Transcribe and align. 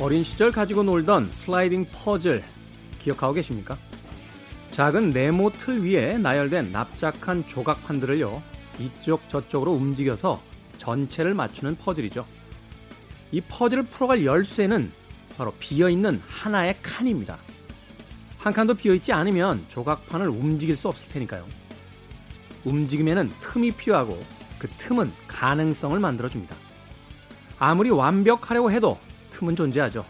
어린 0.00 0.24
시절 0.24 0.50
가지고 0.50 0.82
놀던 0.82 1.30
슬라이딩 1.30 1.88
퍼즐 1.92 2.42
기억하고 3.02 3.34
계십니까? 3.34 3.76
작은 4.70 5.10
네모 5.10 5.50
틀 5.58 5.82
위에 5.82 6.16
나열된 6.16 6.72
납작한 6.72 7.46
조각판들을요, 7.46 8.42
이쪽 8.78 9.28
저쪽으로 9.28 9.72
움직여서 9.72 10.40
전체를 10.78 11.34
맞추는 11.34 11.76
퍼즐이죠. 11.76 12.24
이 13.30 13.42
퍼즐을 13.42 13.82
풀어갈 13.82 14.24
열쇠는 14.24 14.90
바로 15.36 15.52
비어있는 15.58 16.22
하나의 16.26 16.78
칸입니다. 16.82 17.36
한 18.38 18.54
칸도 18.54 18.72
비어있지 18.72 19.12
않으면 19.12 19.66
조각판을 19.68 20.28
움직일 20.28 20.76
수 20.76 20.88
없을 20.88 21.08
테니까요. 21.08 21.46
움직임에는 22.64 23.30
틈이 23.40 23.72
필요하고 23.72 24.18
그 24.58 24.66
틈은 24.66 25.12
가능성을 25.28 25.98
만들어줍니다. 25.98 26.56
아무리 27.58 27.90
완벽하려고 27.90 28.72
해도 28.72 28.98
틈은 29.40 29.56
존재하죠. 29.56 30.04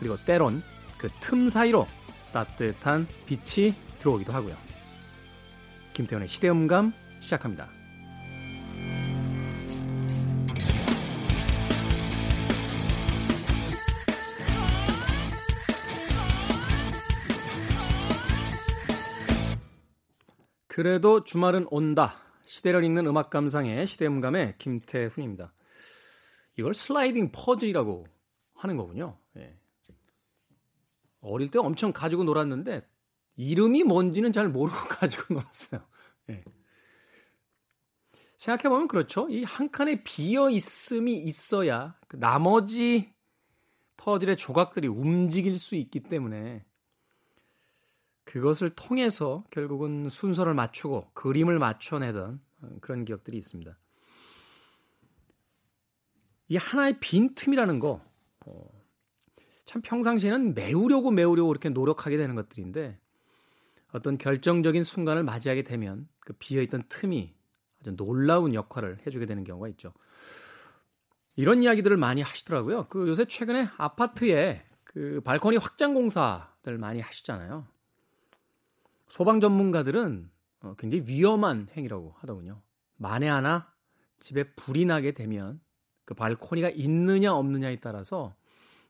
그리고 0.00 0.16
때론 0.26 0.62
그 0.98 1.08
틈 1.20 1.48
사이로 1.48 1.86
따뜻한 2.32 3.06
빛이 3.26 3.72
들어오기도 4.00 4.32
하고요. 4.32 4.56
김태훈의 5.94 6.26
시대음감 6.26 6.92
시작합니다. 7.20 7.68
그래도 20.66 21.22
주말은 21.22 21.66
온다. 21.70 22.16
시대를 22.44 22.82
읽는 22.84 23.06
음악 23.06 23.30
감상의 23.30 23.86
시대음감의 23.86 24.54
김태훈입니다. 24.58 25.52
이걸 26.56 26.74
슬라이딩 26.74 27.30
퍼즐이라고 27.30 28.17
하는 28.58 28.76
거군요. 28.76 29.18
예. 29.36 29.56
어릴 31.20 31.50
때 31.50 31.58
엄청 31.58 31.92
가지고 31.92 32.24
놀았는데 32.24 32.86
이름이 33.36 33.84
뭔지는 33.84 34.32
잘 34.32 34.48
모르고 34.48 34.76
가지고 34.88 35.34
놀았어요. 35.34 35.80
예. 36.30 36.44
생각해 38.36 38.68
보면 38.68 38.88
그렇죠. 38.88 39.28
이 39.30 39.44
한 39.44 39.70
칸에 39.70 40.02
비어 40.04 40.50
있음이 40.50 41.14
있어야 41.14 41.96
그 42.08 42.16
나머지 42.16 43.12
퍼즐의 43.96 44.36
조각들이 44.36 44.86
움직일 44.86 45.58
수 45.58 45.74
있기 45.74 46.00
때문에 46.00 46.64
그것을 48.24 48.70
통해서 48.70 49.44
결국은 49.50 50.08
순서를 50.08 50.54
맞추고 50.54 51.10
그림을 51.14 51.58
맞춰내던 51.58 52.40
그런 52.80 53.04
기억들이 53.04 53.38
있습니다. 53.38 53.76
이 56.50 56.56
하나의 56.56 57.00
빈틈이라는 57.00 57.78
거, 57.80 58.00
어, 58.48 58.66
참 59.64 59.82
평상시에는 59.82 60.54
메우려고 60.54 61.10
메우려고 61.10 61.50
이렇게 61.52 61.68
노력하게 61.68 62.16
되는 62.16 62.34
것들인데 62.34 62.98
어떤 63.92 64.18
결정적인 64.18 64.82
순간을 64.82 65.22
맞이하게 65.22 65.62
되면 65.62 66.08
그 66.20 66.32
비어있던 66.34 66.84
틈이 66.88 67.34
아주 67.80 67.96
놀라운 67.96 68.54
역할을 68.54 68.98
해주게 69.06 69.26
되는 69.26 69.44
경우가 69.44 69.68
있죠. 69.68 69.92
이런 71.36 71.62
이야기들을 71.62 71.96
많이 71.96 72.22
하시더라고요. 72.22 72.86
그 72.88 73.06
요새 73.08 73.24
최근에 73.24 73.68
아파트에 73.76 74.64
그 74.84 75.20
발코니 75.24 75.58
확장 75.58 75.94
공사들 75.94 76.78
많이 76.78 77.00
하시잖아요. 77.00 77.66
소방 79.08 79.40
전문가들은 79.40 80.30
어, 80.60 80.74
굉장히 80.76 81.04
위험한 81.06 81.68
행위라고 81.76 82.14
하더군요. 82.18 82.60
만에 82.96 83.28
하나 83.28 83.72
집에 84.18 84.44
불이 84.54 84.84
나게 84.86 85.12
되면 85.12 85.60
그 86.04 86.14
발코니가 86.14 86.70
있느냐 86.70 87.34
없느냐에 87.34 87.76
따라서 87.80 88.34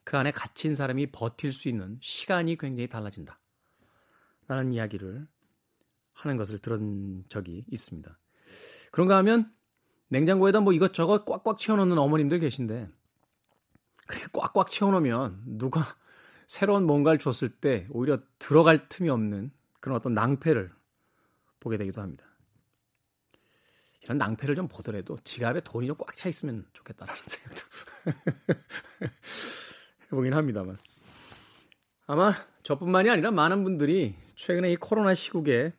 그 0.08 0.16
안에 0.16 0.30
갇힌 0.30 0.74
사람이 0.74 1.12
버틸 1.12 1.52
수 1.52 1.68
있는 1.68 1.98
시간이 2.00 2.56
굉장히 2.56 2.88
달라진다. 2.88 3.38
라는 4.46 4.72
이야기를 4.72 5.28
하는 6.14 6.36
것을 6.38 6.60
들은 6.60 7.26
적이 7.28 7.66
있습니다. 7.68 8.18
그런가 8.90 9.18
하면 9.18 9.52
냉장고에다 10.08 10.60
뭐 10.60 10.72
이것저것 10.72 11.26
꽉꽉 11.26 11.58
채워놓는 11.58 11.98
어머님들 11.98 12.38
계신데 12.38 12.88
그렇게 14.06 14.26
꽉꽉 14.32 14.70
채워놓으면 14.70 15.42
누가 15.58 15.84
새로운 16.46 16.86
뭔가를 16.86 17.18
줬을 17.18 17.50
때 17.50 17.86
오히려 17.90 18.18
들어갈 18.38 18.88
틈이 18.88 19.10
없는 19.10 19.50
그런 19.78 19.98
어떤 19.98 20.14
낭패를 20.14 20.72
보게 21.60 21.76
되기도 21.76 22.00
합니다. 22.00 22.24
이런 24.04 24.16
낭패를 24.16 24.56
좀 24.56 24.68
보더라도 24.68 25.18
지갑에 25.22 25.60
돈이 25.60 25.86
좀 25.86 25.98
꽉 25.98 26.16
차 26.16 26.30
있으면 26.30 26.64
좋겠다라는 26.72 27.20
생각도 27.28 27.62
해보긴 30.12 30.34
합니다만. 30.34 30.78
아마 32.06 32.32
저뿐만이 32.62 33.10
아니라 33.10 33.30
많은 33.30 33.64
분들이 33.64 34.14
최근에 34.34 34.72
이 34.72 34.76
코로나 34.76 35.14
시국에 35.14 35.72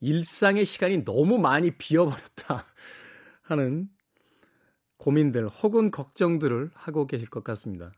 일상의 0.00 0.64
시간이 0.64 1.04
너무 1.04 1.38
많이 1.38 1.70
비어버렸다 1.70 2.64
하는 3.42 3.88
고민들 4.96 5.48
혹은 5.48 5.90
걱정들을 5.90 6.70
하고 6.74 7.06
계실 7.06 7.28
것 7.28 7.42
같습니다. 7.44 7.92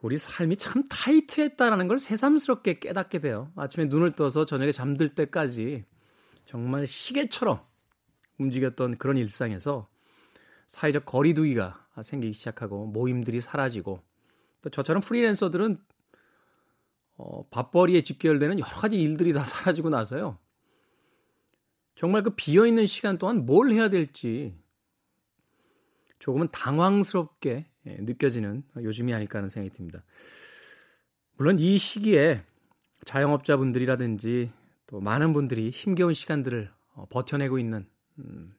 우리 0.00 0.18
삶이 0.18 0.56
참 0.56 0.82
타이트했다라는 0.88 1.88
걸 1.88 1.98
새삼스럽게 1.98 2.78
깨닫게 2.78 3.20
돼요. 3.20 3.50
아침에 3.56 3.86
눈을 3.86 4.12
떠서 4.12 4.44
저녁에 4.44 4.72
잠들 4.72 5.14
때까지 5.14 5.84
정말 6.44 6.86
시계처럼 6.86 7.60
움직였던 8.38 8.98
그런 8.98 9.16
일상에서 9.16 9.88
사회적 10.66 11.06
거리두기가 11.06 11.86
생기기 12.02 12.34
시작하고 12.34 12.86
모임들이 12.86 13.40
사라지고 13.40 14.02
또 14.64 14.70
저처럼 14.70 15.02
프리랜서들은 15.02 15.78
어, 17.18 17.46
밥벌이에 17.50 18.00
직결되는 18.00 18.58
여러 18.58 18.70
가지 18.70 19.00
일들이 19.00 19.34
다 19.34 19.44
사라지고 19.44 19.90
나서요. 19.90 20.38
정말 21.94 22.22
그 22.22 22.30
비어 22.30 22.66
있는 22.66 22.86
시간 22.86 23.18
동안 23.18 23.44
뭘 23.44 23.70
해야 23.70 23.90
될지 23.90 24.58
조금은 26.18 26.48
당황스럽게 26.50 27.66
예, 27.86 27.96
느껴지는 28.00 28.64
요즘이 28.76 29.12
아닐까 29.12 29.38
하는 29.38 29.50
생각이 29.50 29.76
듭니다. 29.76 30.02
물론 31.36 31.58
이 31.58 31.76
시기에 31.76 32.42
자영업자분들이라든지 33.04 34.50
또 34.86 35.00
많은 35.00 35.34
분들이 35.34 35.68
힘겨운 35.68 36.14
시간들을 36.14 36.72
어, 36.94 37.06
버텨내고 37.10 37.58
있는 37.58 37.86
음, 38.18 38.54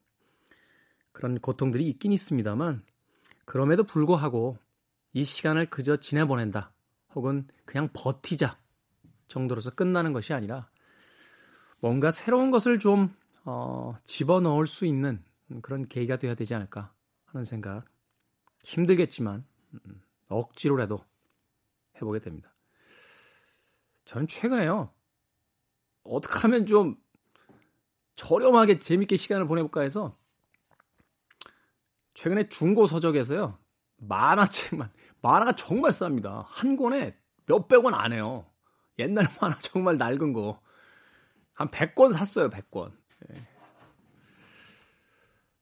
그런 1.12 1.40
고통들이 1.40 1.88
있긴 1.88 2.12
있습니다만 2.12 2.84
그럼에도 3.46 3.84
불구하고 3.84 4.60
이 5.16 5.24
시간을 5.24 5.68
그저 5.68 5.96
지내보낸다 5.96 6.74
혹은 7.14 7.48
그냥 7.64 7.88
버티자 7.94 8.60
정도로서 9.30 9.72
끝나는 9.72 10.12
것이 10.12 10.34
아니라 10.34 10.70
뭔가 11.80 12.12
새로운 12.12 12.52
것을 12.52 12.80
좀 12.80 13.16
어, 13.46 13.98
집어넣을 14.06 14.68
수 14.68 14.86
있는 14.86 15.24
그런 15.62 15.88
계기가 15.88 16.18
되어야 16.18 16.36
되지 16.36 16.54
않을까 16.54 16.94
하는 17.28 17.46
생각 17.46 17.86
힘들겠지만 18.66 19.46
음, 19.72 20.02
억지로라도 20.28 21.00
해보게 21.96 22.20
됩니다. 22.20 22.54
저는 24.04 24.28
최근에요 24.28 24.94
어떻게 26.04 26.40
하면 26.40 26.66
좀 26.66 26.98
저렴하게 28.18 28.80
재밌게 28.80 29.16
시간을 29.16 29.48
보내볼까 29.48 29.80
해서 29.80 30.18
최근에 32.16 32.50
중고 32.50 32.86
서적에서요 32.86 33.58
만화책만 33.98 34.92
만화가 35.26 35.54
정말 35.54 35.92
쌉니다. 35.92 36.44
한 36.48 36.76
권에 36.76 37.16
몇백 37.48 37.84
원 37.84 37.94
안 37.96 38.14
해요. 38.14 38.46
옛날 39.00 39.28
만화 39.42 39.58
정말 39.60 39.98
낡은 39.98 40.34
거. 40.34 40.62
한 41.54 41.70
100권 41.70 42.14
샀어요, 42.14 42.50
100권. 42.50 42.92
예. 43.32 43.36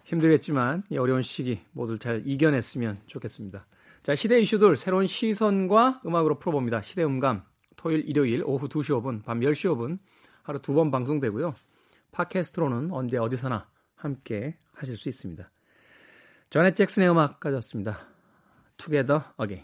힘들겠지만 0.04 0.84
이 0.90 0.98
어려운 0.98 1.22
시기 1.22 1.62
모두 1.72 1.98
잘 1.98 2.22
이겨냈으면 2.26 3.02
좋겠습니다. 3.08 3.66
자, 4.04 4.16
시대 4.16 4.40
이슈들 4.40 4.76
새로운 4.76 5.08
시선과 5.08 6.02
음악으로 6.06 6.40
풀어봅니다. 6.40 6.82
시대 6.82 7.04
음감 7.04 7.44
토요일, 7.78 8.08
일요일 8.08 8.44
오후 8.46 8.68
2시 8.68 8.90
5분, 9.02 9.24
밤 9.24 9.40
10시 9.40 9.72
5분 9.74 10.00
하루 10.42 10.60
두 10.60 10.74
번 10.74 10.92
방송되고요. 10.92 11.54
팟캐스트로는 12.12 12.92
언제 12.92 13.18
어디서나 13.18 13.70
함께 13.96 14.58
하실 14.74 14.98
수 14.98 15.08
있습니다. 15.08 15.50
전넷 16.50 16.76
잭슨의 16.76 17.10
음악 17.10 17.40
가져왔습니다. 17.40 18.13
Together 18.84 19.24
Again. 19.40 19.64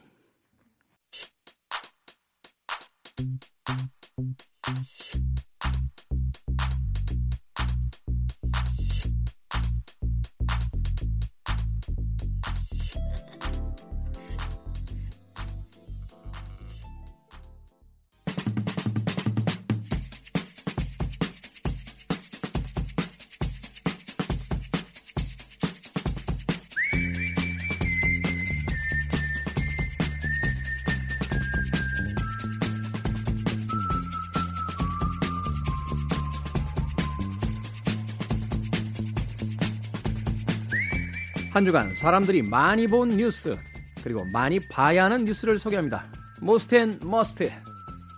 한 41.51 41.65
주간 41.65 41.91
사람들이 41.93 42.43
많이 42.43 42.85
본 42.85 43.09
뉴스 43.09 43.55
그리고 44.03 44.23
많이 44.25 44.59
봐야 44.59 45.05
하는 45.05 45.25
뉴스를 45.25 45.57
소개합니다. 45.57 46.05
Most 46.41 46.75
and 46.75 47.00
Must 47.03 47.50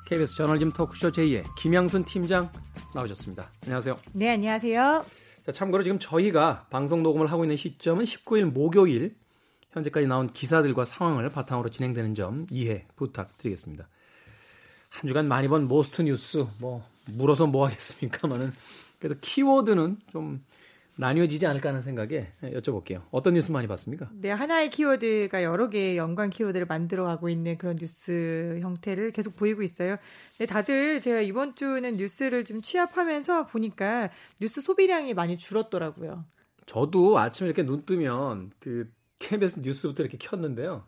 KBS 0.06 0.36
저널리즘 0.36 0.74
토크쇼 0.74 1.12
J의 1.12 1.44
김양순 1.58 2.04
팀장 2.04 2.52
나오셨습니다. 2.94 3.50
안녕하세요. 3.64 3.96
네, 4.12 4.32
안녕하세요. 4.32 5.06
자, 5.46 5.52
참고로 5.54 5.82
지금 5.84 5.98
저희가 5.98 6.68
방송 6.70 7.04
녹음을 7.04 7.32
하고 7.32 7.46
있는 7.46 7.56
시점은 7.56 8.04
19일 8.04 8.52
목요일 8.52 9.16
현재까지 9.72 10.08
나온 10.08 10.32
기사들과 10.34 10.84
상황을 10.84 11.30
바탕으로 11.30 11.70
진행되는 11.70 12.14
점 12.16 12.48
이해 12.52 12.86
부탁드리겠습니다. 12.98 13.88
한 14.90 15.08
주간 15.08 15.30
많이 15.30 15.48
본 15.48 15.70
most 15.70 16.02
뉴스 16.02 16.46
뭐 16.60 16.86
물어서 17.06 17.48
뭐 17.48 17.66
하겠습니까만은 17.68 18.52
그래도 19.00 19.16
키워드는 19.22 20.00
좀 20.12 20.44
나뉘어지지 20.98 21.46
않을까 21.48 21.70
하는 21.70 21.82
생각에 21.82 22.32
여쭤볼게요. 22.44 23.04
어떤 23.12 23.34
뉴스 23.34 23.52
많이 23.52 23.68
봤습니까? 23.68 24.10
네, 24.14 24.30
하나의 24.30 24.70
키워드가 24.70 25.44
여러 25.44 25.70
개의 25.70 25.98
연관 25.98 26.30
키워드를 26.30 26.66
만들어가고 26.66 27.30
있는 27.30 27.58
그런 27.58 27.78
뉴스 27.78 28.60
형태를 28.62 29.12
계속 29.12 29.36
보이고 29.36 29.64
있어요. 29.64 29.98
네, 30.38 30.46
다들 30.46 31.02
제가 31.02 31.22
이번 31.22 31.56
주는 31.56 31.96
뉴스를 31.96 32.46
좀 32.46 32.62
취합하면서 32.62 33.48
보니까 33.48 34.10
뉴스 34.40 34.62
소비량이 34.62 35.14
많이 35.14 35.38
줄었더라고요. 35.38 36.26
저도 36.66 37.18
아침에 37.18 37.48
이렇게 37.48 37.64
눈 37.64 37.86
뜨면 37.86 38.52
그 38.60 38.92
KBS 39.20 39.60
뉴스부터 39.62 40.04
이렇게 40.04 40.18
켰는데요. 40.18 40.86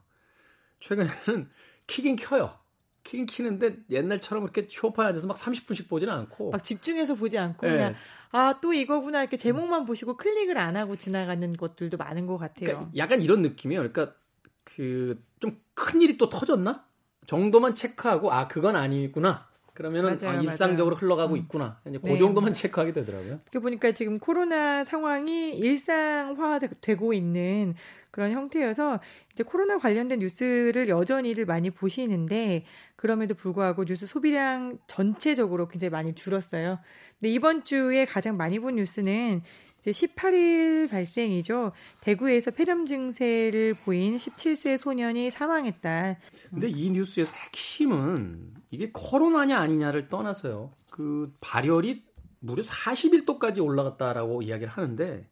최근에는 0.79 1.49
키긴 1.87 2.15
켜요. 2.15 2.57
키긴 3.03 3.25
키는데 3.25 3.77
옛날처럼 3.89 4.43
이렇게 4.43 4.67
쇼파에 4.69 5.07
앉아서 5.07 5.27
막 5.27 5.37
30분씩 5.37 5.89
보지는 5.89 6.13
않고 6.13 6.51
막 6.51 6.63
집중해서 6.63 7.15
보지 7.15 7.37
않고 7.37 7.67
네. 7.67 7.73
그냥 7.73 7.95
아 8.31 8.59
또 8.61 8.73
이거구나 8.73 9.21
이렇게 9.21 9.37
제목만 9.37 9.85
보시고 9.85 10.17
클릭을 10.17 10.57
안 10.57 10.75
하고 10.75 10.95
지나가는 10.95 11.53
것들도 11.53 11.97
많은 11.97 12.25
것 12.25 12.37
같아요. 12.37 12.65
그러니까 12.65 12.91
약간 12.97 13.21
이런 13.21 13.41
느낌이에요. 13.41 13.81
그러니까 13.81 14.15
그 14.63 15.21
좀 15.39 15.61
큰 15.75 16.01
일이 16.01 16.17
또 16.17 16.29
터졌나 16.29 16.85
정도만 17.25 17.73
체크하고 17.73 18.31
아 18.31 18.47
그건 18.47 18.75
아니구나 18.75 19.47
그러면은 19.73 20.19
맞아요, 20.21 20.37
아, 20.37 20.41
일상적으로 20.41 20.95
맞아요. 20.95 21.05
흘러가고 21.05 21.33
음. 21.33 21.39
있구나. 21.39 21.79
이제 21.87 21.97
그 21.97 22.07
네. 22.07 22.17
정도만 22.17 22.53
체크하게 22.53 22.93
되더라고요. 22.93 23.39
그 23.51 23.59
보니까 23.59 23.91
지금 23.91 24.19
코로나 24.19 24.83
상황이 24.83 25.51
일상화되고 25.55 27.13
있는 27.13 27.73
그런 28.11 28.31
형태여서 28.31 28.99
이제 29.31 29.43
코로나 29.43 29.79
관련된 29.79 30.19
뉴스를 30.19 30.87
여전히들 30.89 31.45
많이 31.45 31.71
보시는데 31.71 32.65
그럼에도 32.95 33.33
불구하고 33.33 33.85
뉴스 33.85 34.05
소비량 34.05 34.77
전체적으로 34.85 35.67
굉장히 35.67 35.89
많이 35.89 36.13
줄었어요. 36.13 36.77
근데 37.19 37.31
이번 37.31 37.63
주에 37.65 38.05
가장 38.05 38.37
많이 38.37 38.59
본 38.59 38.75
뉴스는 38.75 39.41
이제 39.85 39.91
18일 39.91 40.89
발생이죠. 40.89 41.73
대구에서 41.99 42.51
폐렴 42.51 42.85
증세를 42.85 43.73
보인 43.73 44.15
17세 44.15 44.77
소년이 44.77 45.29
사망했다. 45.29 46.15
근데 46.51 46.69
이 46.69 46.89
뉴스에서 46.89 47.35
핵심은 47.35 48.53
이게 48.71 48.91
코로나냐 48.93 49.59
아니냐를 49.59 50.07
떠나서요. 50.07 50.71
그 50.89 51.33
발열이 51.41 52.05
무려 52.39 52.63
41도까지 52.63 53.61
올라갔다라고 53.63 54.41
이야기를 54.41 54.71
하는데 54.71 55.27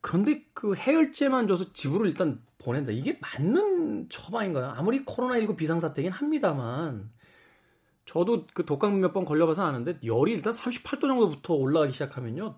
그런데 0.00 0.44
그 0.54 0.74
해열제만 0.74 1.48
줘서 1.48 1.70
집으로 1.74 2.06
일단 2.06 2.40
보낸다. 2.56 2.92
이게 2.92 3.18
맞는 3.20 4.08
처방인가요? 4.08 4.72
아무리 4.74 5.04
코로나19 5.04 5.56
비상사태긴 5.56 6.12
합니다만 6.12 7.10
저도 8.06 8.46
그 8.54 8.64
독감 8.64 9.00
몇 9.00 9.12
번 9.12 9.26
걸려봐서 9.26 9.64
아는데 9.66 9.98
열이 10.02 10.32
일단 10.32 10.54
38도 10.54 11.02
정도부터 11.02 11.52
올라가기 11.52 11.92
시작하면요. 11.92 12.56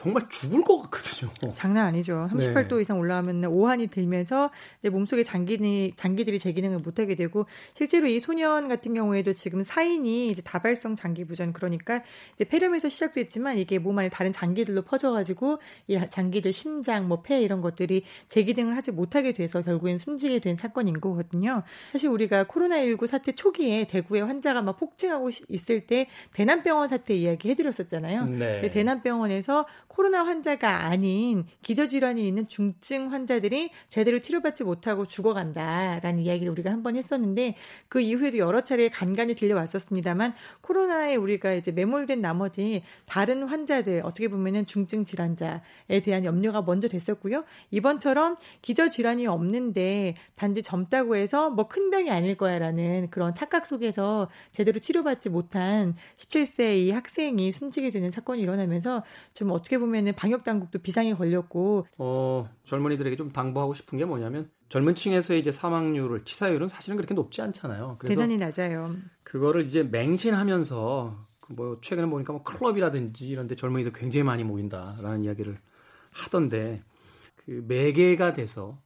정말 0.00 0.22
죽을 0.30 0.62
것 0.62 0.80
같거든요. 0.82 1.30
장난 1.52 1.84
아니죠. 1.84 2.26
38도 2.32 2.76
네. 2.76 2.80
이상 2.80 2.98
올라가면 2.98 3.44
오한이 3.44 3.88
들면서 3.88 4.50
이제 4.78 4.88
몸속의 4.88 5.24
장기니, 5.24 5.92
장기들이 5.94 6.38
제 6.38 6.52
기능을 6.52 6.78
못하게 6.78 7.14
되고 7.14 7.44
실제로 7.74 8.06
이 8.06 8.18
소년 8.18 8.68
같은 8.68 8.94
경우에도 8.94 9.34
지금 9.34 9.62
사인이 9.62 10.30
이제 10.30 10.40
다발성 10.40 10.96
장기 10.96 11.26
부전 11.26 11.52
그러니까 11.52 12.02
이제 12.34 12.44
폐렴에서 12.44 12.88
시작됐지만 12.88 13.58
이게 13.58 13.78
몸 13.78 13.98
안에 13.98 14.08
다른 14.08 14.32
장기들로 14.32 14.82
퍼져가지고 14.82 15.58
이 15.88 16.00
장기들 16.08 16.54
심장, 16.54 17.06
뭐 17.06 17.20
폐 17.20 17.42
이런 17.42 17.60
것들이 17.60 18.04
제 18.28 18.42
기능을 18.42 18.78
하지 18.78 18.92
못하게 18.92 19.32
돼서 19.32 19.60
결국엔 19.60 19.98
숨지게 19.98 20.38
된 20.38 20.56
사건인 20.56 20.98
거거든요. 20.98 21.62
사실 21.92 22.08
우리가 22.08 22.44
코로나19 22.44 23.06
사태 23.06 23.32
초기에 23.32 23.86
대구에 23.86 24.22
환자가 24.22 24.62
막 24.62 24.78
폭증하고 24.78 25.28
있을 25.50 25.86
때 25.86 26.06
대남병원 26.32 26.88
사태 26.88 27.14
이야기 27.14 27.50
해드렸었잖아요. 27.50 28.24
네. 28.24 28.70
대남병원에서 28.70 29.66
코로나 29.92 30.24
환자가 30.24 30.84
아닌 30.86 31.44
기저질환이 31.62 32.26
있는 32.26 32.46
중증 32.46 33.12
환자들이 33.12 33.72
제대로 33.90 34.20
치료받지 34.20 34.62
못하고 34.64 35.04
죽어간다라는 35.04 36.20
이야기를 36.20 36.52
우리가 36.52 36.70
한 36.70 36.80
번 36.82 36.96
했었는데 36.96 37.56
그 37.88 38.00
이후에도 38.00 38.38
여러 38.38 38.62
차례 38.62 38.88
간간히 38.88 39.34
들려왔었습니다만 39.34 40.32
코로나에 40.62 41.16
우리가 41.16 41.52
이제 41.54 41.72
매몰된 41.72 42.20
나머지 42.22 42.82
다른 43.04 43.42
환자들 43.42 44.00
어떻게 44.04 44.28
보면은 44.28 44.64
중증 44.64 45.04
질환자에 45.04 46.00
대한 46.04 46.24
염려가 46.24 46.62
먼저 46.62 46.88
됐었고요. 46.88 47.44
이번처럼 47.70 48.36
기저질환이 48.62 49.26
없는데 49.26 50.14
단지 50.36 50.62
젊다고 50.62 51.16
해서 51.16 51.50
뭐 51.50 51.68
큰 51.68 51.90
병이 51.90 52.10
아닐 52.10 52.36
거야라는 52.36 53.10
그런 53.10 53.34
착각 53.34 53.66
속에서 53.66 54.28
제대로 54.52 54.78
치료받지 54.80 55.28
못한 55.28 55.94
17세 56.16 56.76
이 56.78 56.90
학생이 56.90 57.52
숨지게 57.52 57.90
되는 57.90 58.10
사건이 58.10 58.40
일어나면서 58.40 59.02
좀 59.34 59.50
어떻게 59.50 59.78
보면은 59.80 60.14
방역 60.14 60.44
당국도 60.44 60.78
비상에 60.80 61.14
걸렸고 61.14 61.86
어, 61.98 62.48
젊은이들에게 62.64 63.16
좀 63.16 63.32
당부하고 63.32 63.74
싶은 63.74 63.98
게 63.98 64.04
뭐냐면 64.04 64.48
젊은 64.68 64.94
층에서의 64.94 65.40
이제 65.40 65.50
사망률을 65.50 66.24
치사율은 66.24 66.68
사실은 66.68 66.96
그렇게 66.96 67.14
높지 67.14 67.42
않잖아요. 67.42 67.96
그래서 67.98 68.20
대단히 68.20 68.36
낮아요. 68.38 68.94
그거를 69.24 69.66
이제 69.66 69.82
맹신하면서 69.82 71.26
그뭐 71.40 71.78
최근에 71.80 72.06
보니까 72.08 72.32
뭐 72.32 72.42
클럽이라든지 72.44 73.28
이런 73.28 73.48
데 73.48 73.56
젊은이들 73.56 73.92
굉장히 73.92 74.22
많이 74.22 74.44
모인다라는 74.44 75.24
이야기를 75.24 75.58
하던데 76.12 76.82
그 77.36 77.64
매개가 77.66 78.34
돼서 78.34 78.78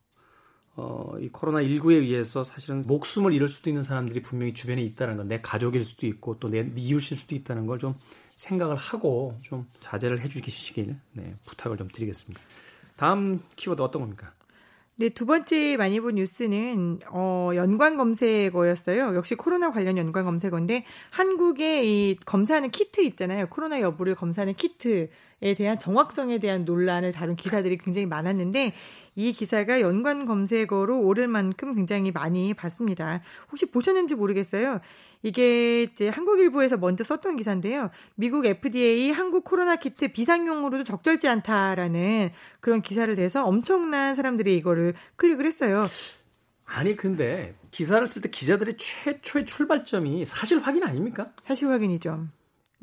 어, 0.77 1.13
이 1.21 1.29
코로나 1.29 1.61
19에 1.63 1.93
의해서 2.01 2.43
사실은 2.43 2.83
목숨을 2.87 3.33
잃을 3.33 3.49
수도 3.49 3.71
있는 3.71 3.83
사람들이 3.85 4.23
분명히 4.23 4.55
주변에 4.55 4.83
있다는 4.83 5.17
건 5.19 5.29
내 5.29 5.41
가족일 5.41 5.85
수도 5.85 6.07
있고 6.07 6.39
또 6.41 6.49
내 6.49 6.69
이웃일 6.77 7.17
수도 7.17 7.35
있다는 7.35 7.67
걸 7.67 7.79
좀 7.79 7.95
생각을 8.37 8.77
하고 8.77 9.37
좀 9.43 9.69
자제를 9.81 10.21
해주시길 10.21 10.97
네, 11.13 11.35
부탁을 11.47 11.77
좀 11.77 11.89
드리겠습니다. 11.89 12.41
다음 12.97 13.43
키워드 13.57 13.83
어떤 13.83 14.03
겁니까? 14.03 14.33
네, 14.97 15.09
두 15.09 15.27
번째 15.27 15.77
많이 15.77 15.99
본 15.99 16.15
뉴스는 16.15 17.01
어, 17.11 17.51
연관 17.57 17.97
검색어였어요. 17.97 19.17
역시 19.17 19.35
코로나 19.35 19.73
관련 19.73 19.99
연관 19.99 20.25
검색어인데 20.25 20.85
한국의 21.11 21.85
이 21.85 22.17
검사하는 22.25 22.71
키트 22.71 23.01
있잖아요. 23.07 23.49
코로나 23.49 23.81
여부를 23.81 24.15
검사하는 24.15 24.55
키트에 24.55 25.11
대한 25.57 25.79
정확성에 25.79 26.39
대한 26.39 26.65
논란을 26.65 27.13
다룬 27.13 27.37
기사들이 27.37 27.79
굉장히 27.79 28.07
많았는데 28.07 28.73
이 29.17 29.33
기사가 29.33 29.81
연관 29.81 30.25
검색어로 30.25 31.01
오를 31.01 31.29
만큼 31.29 31.75
굉장히 31.75 32.11
많이 32.11 32.55
봤습니다. 32.55 33.23
혹시 33.51 33.67
보셨는지 33.67 34.15
모르겠어요. 34.15 34.81
이게 35.23 35.85
이제 35.85 36.09
한국일보에서 36.09 36.77
먼저 36.77 37.05
썼던 37.05 37.37
기사인데요. 37.37 37.91
미국 38.15 38.45
FDA 38.45 39.11
한국 39.11 39.45
코로나 39.45 39.77
키트 39.77 40.09
비상용으로도 40.09 40.85
적절치 40.85 41.29
않다라는 41.29 42.31
그런 42.61 42.83
기사를 42.83 43.15
내서 43.15 43.45
엄청난 43.45 44.15
사람들이 44.15 44.57
이거를 44.57 44.95
클릭을 45.17 45.47
했어요. 45.47 45.87
아니 46.67 46.97
근데 46.97 47.55
기사를 47.71 48.07
쓸 48.07 48.23
때 48.23 48.29
기자들의 48.29 48.77
최초의 48.77 49.47
출발점이 49.47 50.25
사실 50.25 50.61
확인 50.61 50.83
아닙니까? 50.83 51.31
사실 51.47 51.69
확인이죠. 51.69 52.27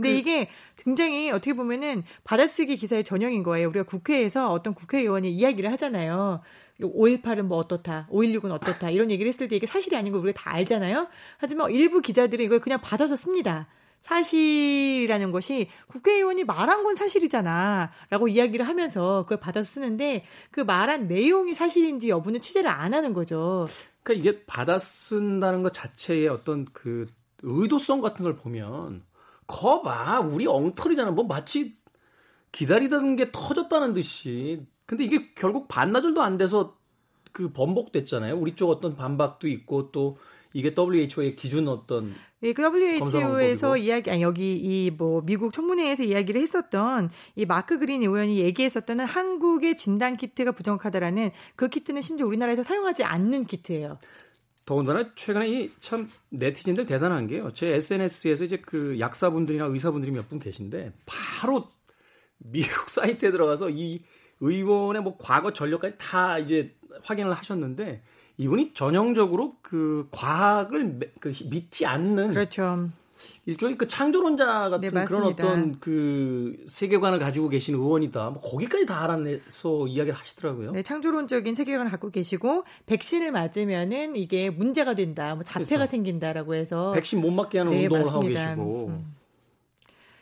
근데 0.01 0.11
그... 0.11 0.15
이게 0.15 0.49
굉장히 0.77 1.31
어떻게 1.31 1.53
보면은 1.53 2.03
받아쓰기 2.23 2.77
기사의 2.77 3.03
전형인 3.03 3.43
거예요. 3.43 3.69
우리가 3.69 3.85
국회에서 3.85 4.51
어떤 4.51 4.73
국회의원이 4.73 5.31
이야기를 5.31 5.71
하잖아요. 5.73 6.41
5.18은 6.79 7.43
뭐 7.43 7.57
어떻다, 7.57 8.07
5.16은 8.11 8.51
어떻다, 8.51 8.89
이런 8.89 9.11
얘기를 9.11 9.29
했을 9.29 9.47
때 9.47 9.55
이게 9.55 9.67
사실이 9.67 9.95
아닌 9.95 10.11
걸 10.11 10.21
우리가 10.21 10.41
다 10.41 10.53
알잖아요? 10.55 11.07
하지만 11.37 11.69
일부 11.71 12.01
기자들이 12.01 12.45
이걸 12.45 12.59
그냥 12.59 12.81
받아서 12.81 13.15
씁니다. 13.15 13.67
사실이라는 14.01 15.31
것이 15.31 15.69
국회의원이 15.87 16.43
말한 16.43 16.83
건 16.83 16.95
사실이잖아. 16.95 17.91
라고 18.09 18.27
이야기를 18.27 18.67
하면서 18.67 19.23
그걸 19.23 19.39
받아서 19.39 19.69
쓰는데 19.69 20.25
그 20.49 20.61
말한 20.61 21.07
내용이 21.07 21.53
사실인지 21.53 22.09
여부는 22.09 22.41
취재를 22.41 22.69
안 22.69 22.93
하는 22.93 23.13
거죠. 23.13 23.67
그러니까 24.03 24.29
이게 24.29 24.43
받아 24.45 24.79
쓴다는 24.79 25.61
것 25.61 25.71
자체의 25.71 26.27
어떤 26.29 26.65
그 26.73 27.07
의도성 27.43 28.01
같은 28.01 28.23
걸 28.23 28.35
보면 28.35 29.03
거봐. 29.51 30.21
우리 30.21 30.47
엉터리잖아. 30.47 31.11
뭐 31.11 31.25
마치 31.25 31.75
기다리던 32.51 33.17
게 33.17 33.29
터졌다는 33.31 33.93
듯이. 33.93 34.65
근데 34.85 35.03
이게 35.03 35.33
결국 35.35 35.67
반나절도 35.67 36.21
안 36.21 36.37
돼서 36.37 36.77
그 37.31 37.51
번복됐잖아요. 37.51 38.35
우리 38.35 38.55
쪽 38.55 38.69
어떤 38.69 38.95
반박도 38.95 39.47
있고 39.47 39.91
또 39.91 40.17
이게 40.53 40.73
WHO의 40.77 41.35
기준 41.37 41.67
어떤 41.69 42.13
예, 42.43 42.51
그 42.53 42.61
WHO에서 42.63 43.77
이야기 43.77 44.11
아니 44.11 44.21
여기 44.21 44.53
이 44.53 44.91
뭐 44.97 45.21
미국 45.21 45.53
청문회에서 45.53 46.03
이야기를 46.03 46.41
했었던 46.41 47.09
이 47.35 47.45
마크 47.45 47.79
그린 47.79 48.01
의원이 48.01 48.39
얘기했었던 48.39 48.99
한국의 49.01 49.77
진단 49.77 50.17
키트가 50.17 50.51
부정확하다라는 50.51 51.31
그 51.55 51.69
키트는 51.69 52.01
심지어 52.01 52.27
우리나라에서 52.27 52.63
사용하지 52.63 53.03
않는 53.05 53.45
키트예요. 53.45 53.97
더군다나 54.71 55.03
최근에 55.15 55.49
이 55.49 55.69
참 55.81 56.09
네티즌들 56.29 56.85
대단한 56.85 57.27
게요. 57.27 57.51
제 57.53 57.73
SNS에서 57.73 58.45
이제 58.45 58.55
그 58.57 58.97
약사분들이나 59.01 59.65
의사분들이 59.65 60.11
몇 60.13 60.29
분 60.29 60.39
계신데 60.39 60.93
바로 61.05 61.67
미국 62.37 62.87
사이트에 62.89 63.31
들어가서 63.31 63.69
이 63.69 64.01
의원의 64.39 65.01
뭐 65.01 65.17
과거 65.19 65.51
전력까지 65.51 65.95
다 65.97 66.39
이제 66.39 66.73
확인을 67.03 67.33
하셨는데 67.33 68.01
이분이 68.37 68.73
전형적으로 68.73 69.57
그 69.61 70.07
과학을 70.11 70.99
그 71.19 71.33
믿지 71.49 71.85
않는 71.85 72.29
그렇죠. 72.33 72.89
일종의 73.45 73.77
그 73.77 73.87
창조론자 73.87 74.69
같은 74.69 74.89
네, 74.93 75.05
그런 75.05 75.23
어떤 75.23 75.79
그 75.79 76.63
세계관을 76.67 77.19
가지고 77.19 77.49
계신 77.49 77.75
의원이다. 77.75 78.29
뭐 78.29 78.41
거기까지 78.41 78.85
다 78.85 79.03
알아내서 79.03 79.87
이야기를 79.87 80.17
하시더라고요. 80.17 80.71
네, 80.71 80.83
창조론적인 80.83 81.55
세계관을 81.55 81.91
갖고 81.91 82.11
계시고 82.11 82.65
백신을 82.85 83.31
맞으면은 83.31 84.15
이게 84.15 84.49
문제가 84.49 84.93
된다. 84.93 85.33
뭐 85.35 85.43
자폐가 85.43 85.65
그래서. 85.65 85.85
생긴다라고 85.87 86.53
해서 86.55 86.91
백신 86.91 87.21
못 87.21 87.31
맞게 87.31 87.57
하는 87.59 87.71
네, 87.71 87.83
운동을 87.83 88.03
맞습니다. 88.05 88.51
하고 88.51 88.61
계시고. 88.63 88.87
음. 88.87 89.15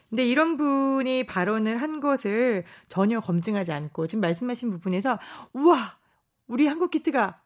근데 0.09 0.25
이런 0.25 0.57
분이 0.57 1.25
발언을 1.25 1.81
한 1.81 1.99
것을 1.99 2.63
전혀 2.87 3.19
검증하지 3.19 3.71
않고 3.71 4.07
지금 4.07 4.21
말씀하신 4.21 4.71
부분에서 4.71 5.19
우와 5.53 5.97
우리 6.47 6.65
한국 6.65 6.89
키트가 6.89 7.41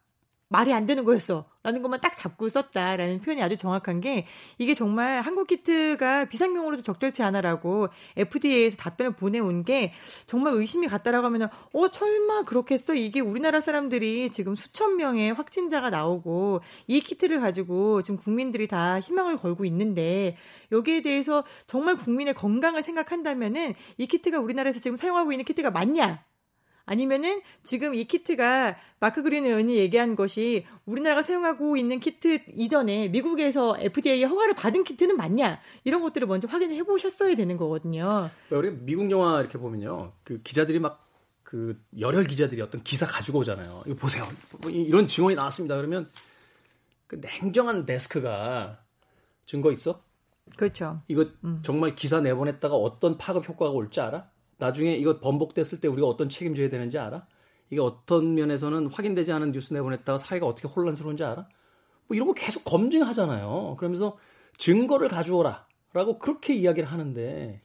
말이 0.53 0.72
안 0.72 0.86
되는 0.86 1.03
거였어. 1.03 1.45
라는 1.63 1.81
것만 1.81 2.00
딱 2.00 2.15
잡고 2.15 2.48
썼다라는 2.48 3.22
표현이 3.22 3.41
아주 3.41 3.57
정확한 3.57 4.01
게 4.01 4.27
이게 4.60 4.75
정말 4.75 5.22
한국 5.22 5.48
키트가 5.48 6.25
비상용으로도 6.25 6.83
적절치 6.83 7.24
않아라고 7.24 7.88
FDA에서 8.17 8.77
답변을 8.77 9.13
보내온 9.13 9.63
게 9.63 9.93
정말 10.27 10.53
의심이 10.53 10.88
갔다라고 10.88 11.25
하면은 11.25 11.48
어 11.74 11.88
설마 11.88 12.43
그렇겠어 12.43 12.93
이게 12.93 13.19
우리나라 13.19 13.62
사람들이 13.62 14.29
지금 14.29 14.53
수천 14.53 14.98
명의 14.98 15.33
확진자가 15.33 15.89
나오고 15.89 16.62
이 16.86 17.01
키트를 17.01 17.39
가지고 17.39 18.03
지금 18.03 18.19
국민들이 18.19 18.67
다 18.67 19.00
희망을 19.00 19.38
걸고 19.38 19.65
있는데 19.65 20.38
여기에 20.72 21.01
대해서 21.01 21.43
정말 21.65 21.95
국민의 21.95 22.36
건강을 22.36 22.83
생각한다면은 22.83 23.74
이 23.98 24.05
키트가 24.05 24.39
우리나라에서 24.39 24.79
지금 24.79 24.98
사용하고 24.98 25.31
있는 25.31 25.45
키트가 25.45 25.72
맞냐 25.72 26.24
아니면은 26.86 27.42
지금 27.63 27.96
이 27.96 28.06
키트가 28.06 28.78
마크 29.00 29.24
그린 29.24 29.46
의원이 29.46 29.78
얘기한 29.78 30.16
것이 30.16 30.66
우리나라가 30.86 31.24
사용하고 31.24 31.78
있는 31.78 32.00
키트 32.00 32.40
이전에 32.56 33.08
미국에서 33.08 33.78
FDA 33.80 34.24
허가를 34.24 34.54
받은 34.54 34.84
키트는 34.84 35.16
맞냐 35.16 35.60
이런 35.84 36.02
것들을 36.02 36.28
먼저 36.28 36.48
확인을 36.48 36.75
해보셨어야 36.78 37.36
되는 37.36 37.58
거거든요. 37.58 38.30
우리 38.50 38.72
미국 38.72 39.10
영화 39.12 39.40
이렇게 39.40 39.58
보면요, 39.58 40.12
그 40.24 40.42
기자들이 40.42 40.80
막 40.80 41.04
그 41.54 41.80
열혈 42.00 42.24
기자들이 42.24 42.60
어떤 42.63 42.82
기사 42.82 43.06
가지고 43.06 43.38
오잖아요. 43.42 43.84
이거 43.86 43.96
보세요, 43.96 44.24
뭐 44.60 44.72
이런 44.72 45.08
증언이 45.08 45.36
나왔습니다. 45.36 45.75
그러면 45.75 46.10
그 47.06 47.18
냉정한 47.22 47.86
데스크가 47.86 48.80
증거 49.46 49.72
있어? 49.72 50.02
그렇죠. 50.58 51.04
이거 51.08 51.28
음. 51.44 51.62
정말 51.63 51.96
기사 51.96 52.22
내보냈다가 52.22 52.74
어떤 52.74 53.20
파급 53.20 53.48
효과가 53.48 53.70
올지 53.70 54.02
알아? 54.02 54.32
나중에 54.63 54.96
이거 54.96 55.20
번복됐을 55.20 55.79
때 55.79 55.88
우리가 55.88 56.08
어떤 56.08 56.29
책임져야 56.29 56.70
되는지 56.70 56.98
알아? 56.98 57.25
이게 57.70 57.82
어떤 57.82 58.36
면에서는 58.36 58.88
확인되지 58.88 59.32
않은 59.32 59.51
뉴스 59.51 59.74
내보냈다가 59.74 60.17
사회가 60.17 60.46
어떻게 60.46 60.67
혼란스러운지 60.67 61.24
알아? 61.24 61.48
뭐 62.08 62.15
이런 62.15 62.27
거 62.27 62.34
계속 62.34 62.63
검증하잖아요. 62.63 63.75
그러면서 63.77 64.17
증거를 64.58 65.08
가져오라. 65.08 65.67
라고 65.93 66.17
그렇게 66.17 66.55
이야기를 66.55 66.91
하는데, 66.91 67.62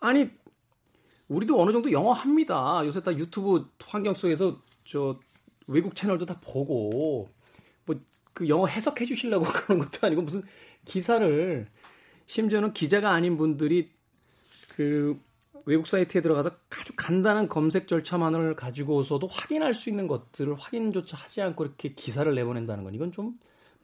아니, 0.00 0.30
우리도 1.28 1.60
어느 1.60 1.72
정도 1.72 1.92
영어 1.92 2.12
합니다. 2.12 2.80
요새 2.84 3.02
다 3.02 3.16
유튜브 3.16 3.70
환경 3.84 4.14
속에서 4.14 4.60
저 4.84 5.20
외국 5.68 5.94
채널도 5.94 6.26
다 6.26 6.40
보고, 6.40 7.28
뭐 7.84 7.96
그 8.38 8.48
영어 8.48 8.68
해석해 8.68 9.04
주시려고 9.04 9.44
그런 9.50 9.80
것도 9.80 10.06
아니고 10.06 10.22
무슨 10.22 10.44
기사를, 10.84 11.68
심지어는 12.26 12.72
기자가 12.72 13.10
아닌 13.10 13.36
분들이 13.36 13.90
그 14.76 15.20
외국 15.68 15.86
사이트에 15.86 16.22
들어가서 16.22 16.50
아주 16.80 16.94
간단한 16.96 17.50
검색 17.50 17.88
절차만을 17.88 18.56
가지고서도 18.56 19.26
확인할 19.26 19.74
수 19.74 19.90
있는 19.90 20.08
것들을 20.08 20.54
확인조차 20.58 21.18
하지 21.18 21.42
않고 21.42 21.62
이렇게 21.66 21.92
기사를 21.92 22.34
내보낸다는 22.34 22.84
건 22.84 22.94
이건 22.94 23.12
좀 23.12 23.34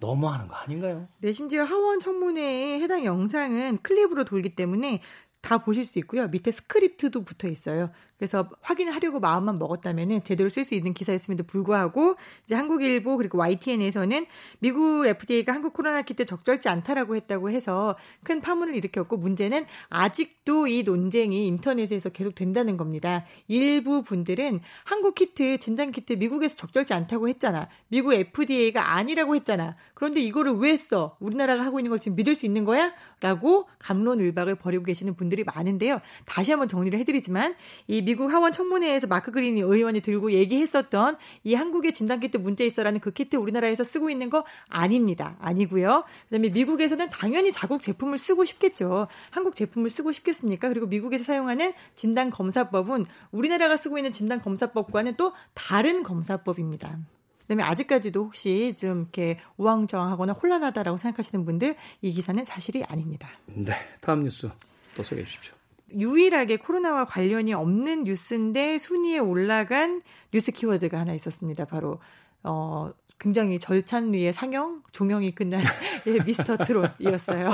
너무하는 0.01 0.49
거 0.49 0.55
아닌가요? 0.55 1.07
네, 1.19 1.33
심지어 1.33 1.63
하원 1.63 2.01
청문회에 2.01 2.81
해당 2.81 3.05
영상은 3.05 3.77
클립으로 3.83 4.25
돌기 4.25 4.57
때문에 4.57 5.01
다 5.43 5.59
보실 5.59 5.85
수 5.85 5.99
있고요. 5.99 6.27
밑에 6.29 6.53
스크립트도 6.53 7.23
붙어 7.23 7.49
있어요. 7.49 7.91
그래서 8.17 8.49
확인하려고 8.61 9.21
마음만 9.21 9.59
먹었다면은 9.59 10.23
제대로 10.25 10.49
쓸 10.49 10.65
수 10.65 10.75
있는 10.75 10.95
기사였음에도 10.95 11.45
불구하고 11.45 12.17
이제 12.45 12.55
한국일보 12.55 13.17
그리고 13.17 13.39
YTN에서는 13.39 14.27
미국 14.61 15.07
FDA가 15.07 15.53
한국 15.53 15.73
코로나 15.73 16.03
키트 16.03 16.25
적절치 16.25 16.69
않다라고 16.69 17.17
했다고 17.17 17.51
해서 17.51 17.97
큰 18.23 18.41
파문을 18.41 18.77
일으켰고 18.77 19.17
문제는 19.17 19.67
아직도 19.89 20.69
이 20.69 20.85
논쟁이 20.85 21.47
인터넷에서 21.47 22.11
계속 22.11 22.35
된다는 22.35 22.77
겁니다. 22.77 23.25
일부 23.49 24.03
분들은 24.03 24.61
한국 24.85 25.15
키트 25.15 25.59
진단 25.59 25.91
키트 25.93 26.15
미국에서 26.15 26.55
적절치 26.57 26.95
않다고 26.95 27.29
했잖아. 27.29 27.69
미국 27.89 28.15
FDA가 28.15 28.95
아니라고 28.95 29.35
했잖아. 29.35 29.77
그런데 29.95 30.21
이거를 30.21 30.53
왜 30.53 30.71
했어? 30.71 31.17
우리나라가 31.21 31.65
하고 31.65 31.81
있는 31.81 31.91
걸 31.91 31.99
지금 31.99 32.17
믿을 32.17 32.35
수 32.35 32.47
있는 32.47 32.65
거야? 32.65 32.93
라고 33.21 33.69
감론을박을 33.79 34.57
벌이고 34.57 34.85
계시는 34.85 35.15
분들이 35.15 35.45
많은데요. 35.45 36.01
다시 36.27 36.51
한번 36.51 36.69
정리를 36.69 36.99
해드리지만 36.99 37.55
이 37.87 38.03
미국 38.05 38.33
하원 38.33 38.53
청문회에서 38.53 39.07
마크 39.07 39.31
그린 39.33 39.57
의원이 39.57 40.01
들고 40.01 40.33
얘기했었던 40.33 41.17
이 41.45 41.55
한국의 41.55 41.95
진단키트 41.95 42.37
문제 42.37 42.67
있어라는 42.67 43.01
그 43.01 43.11
키트 43.11 43.37
우리나라에서 43.37 43.85
쓰고 43.85 44.11
있는 44.11 44.31
거 44.31 44.45
아닙니다. 44.69 45.37
아니고요. 45.41 46.05
그다음에 46.25 46.51
미국에서는 46.51 47.09
당연히 47.11 47.53
자국 47.53 47.83
제품을 47.83 48.19
쓰고 48.19 48.45
싶겠죠. 48.45 49.09
한국 49.31 49.55
제품을 49.55 49.91
쓰고 49.91 50.13
싶겠습니까? 50.13 50.69
그리고 50.69 50.87
미국에서 50.87 51.25
사용하는 51.25 51.73
진단 51.95 52.31
검사법은 52.31 53.07
우리나라가 53.33 53.77
쓰고 53.77 53.99
있는 53.99 54.13
진단 54.13 54.41
검사법과는 54.43 55.15
또 55.17 55.33
다른 55.55 56.03
검사법입니다. 56.03 56.99
그다음에 57.43 57.63
아직까지도 57.63 58.25
혹시 58.25 58.75
좀 58.77 59.03
이렇게 59.03 59.39
우왕좌왕하거나 59.57 60.33
혼란하다라고 60.33 60.97
생각하시는 60.97 61.45
분들 61.45 61.77
이 62.01 62.13
기사는 62.13 62.43
사실이 62.45 62.85
아닙니다. 62.85 63.29
네, 63.47 63.75
다음 64.01 64.23
뉴스 64.23 64.49
또 64.95 65.03
소개해 65.03 65.27
주십시오. 65.27 65.55
유일하게 65.93 66.57
코로나와 66.57 67.05
관련이 67.05 67.53
없는 67.55 68.05
뉴스인데 68.05 68.79
순위에 68.79 69.19
올라간 69.19 70.03
뉴스 70.33 70.51
키워드가 70.51 70.99
하나 70.99 71.15
있었습니다. 71.15 71.65
바로 71.65 72.01
어 72.43 72.93
굉장히 73.19 73.59
절찬리의 73.59 74.33
상영 74.33 74.83
종영이 74.93 75.35
끝난 75.35 75.63
예, 76.07 76.19
미스터 76.25 76.57
트롯이었어요. 76.59 77.49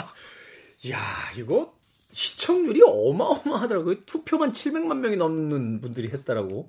야 0.91 0.99
이거 1.37 1.75
시청률이 2.13 2.83
어마어마하더라고요. 2.85 4.05
투표만 4.05 4.53
700만 4.53 4.99
명이 4.99 5.17
넘는 5.17 5.81
분들이 5.81 6.09
했다라고. 6.09 6.69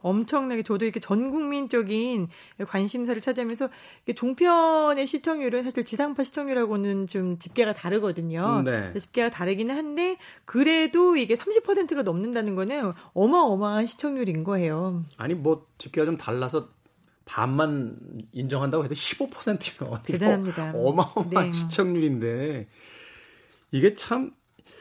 엄청나게 0.00 0.62
저도 0.62 0.84
이렇게 0.84 1.00
전 1.00 1.30
국민적인 1.30 2.28
관심사를 2.66 3.20
차지하면서 3.20 3.68
종편의 4.14 5.06
시청률은 5.06 5.64
사실 5.64 5.84
지상파 5.84 6.24
시청률하고는 6.24 7.06
좀 7.06 7.38
집계가 7.38 7.72
다르거든요. 7.72 8.62
네. 8.62 8.92
집계가 8.98 9.30
다르기는 9.30 9.74
한데 9.76 10.18
그래도 10.44 11.16
이게 11.16 11.34
30%가 11.34 12.02
넘는다는 12.02 12.54
거는 12.54 12.92
어마어마한 13.14 13.86
시청률인 13.86 14.44
거예요. 14.44 15.04
아니 15.16 15.34
뭐 15.34 15.66
집계가 15.78 16.04
좀 16.04 16.16
달라서 16.16 16.68
반만 17.24 17.98
인정한다고 18.32 18.84
해도 18.84 18.94
15%면 18.94 20.02
대단합니다. 20.04 20.72
어마어마한 20.74 21.50
네. 21.50 21.52
시청률인데 21.52 22.68
이게 23.72 23.94
참 23.94 24.32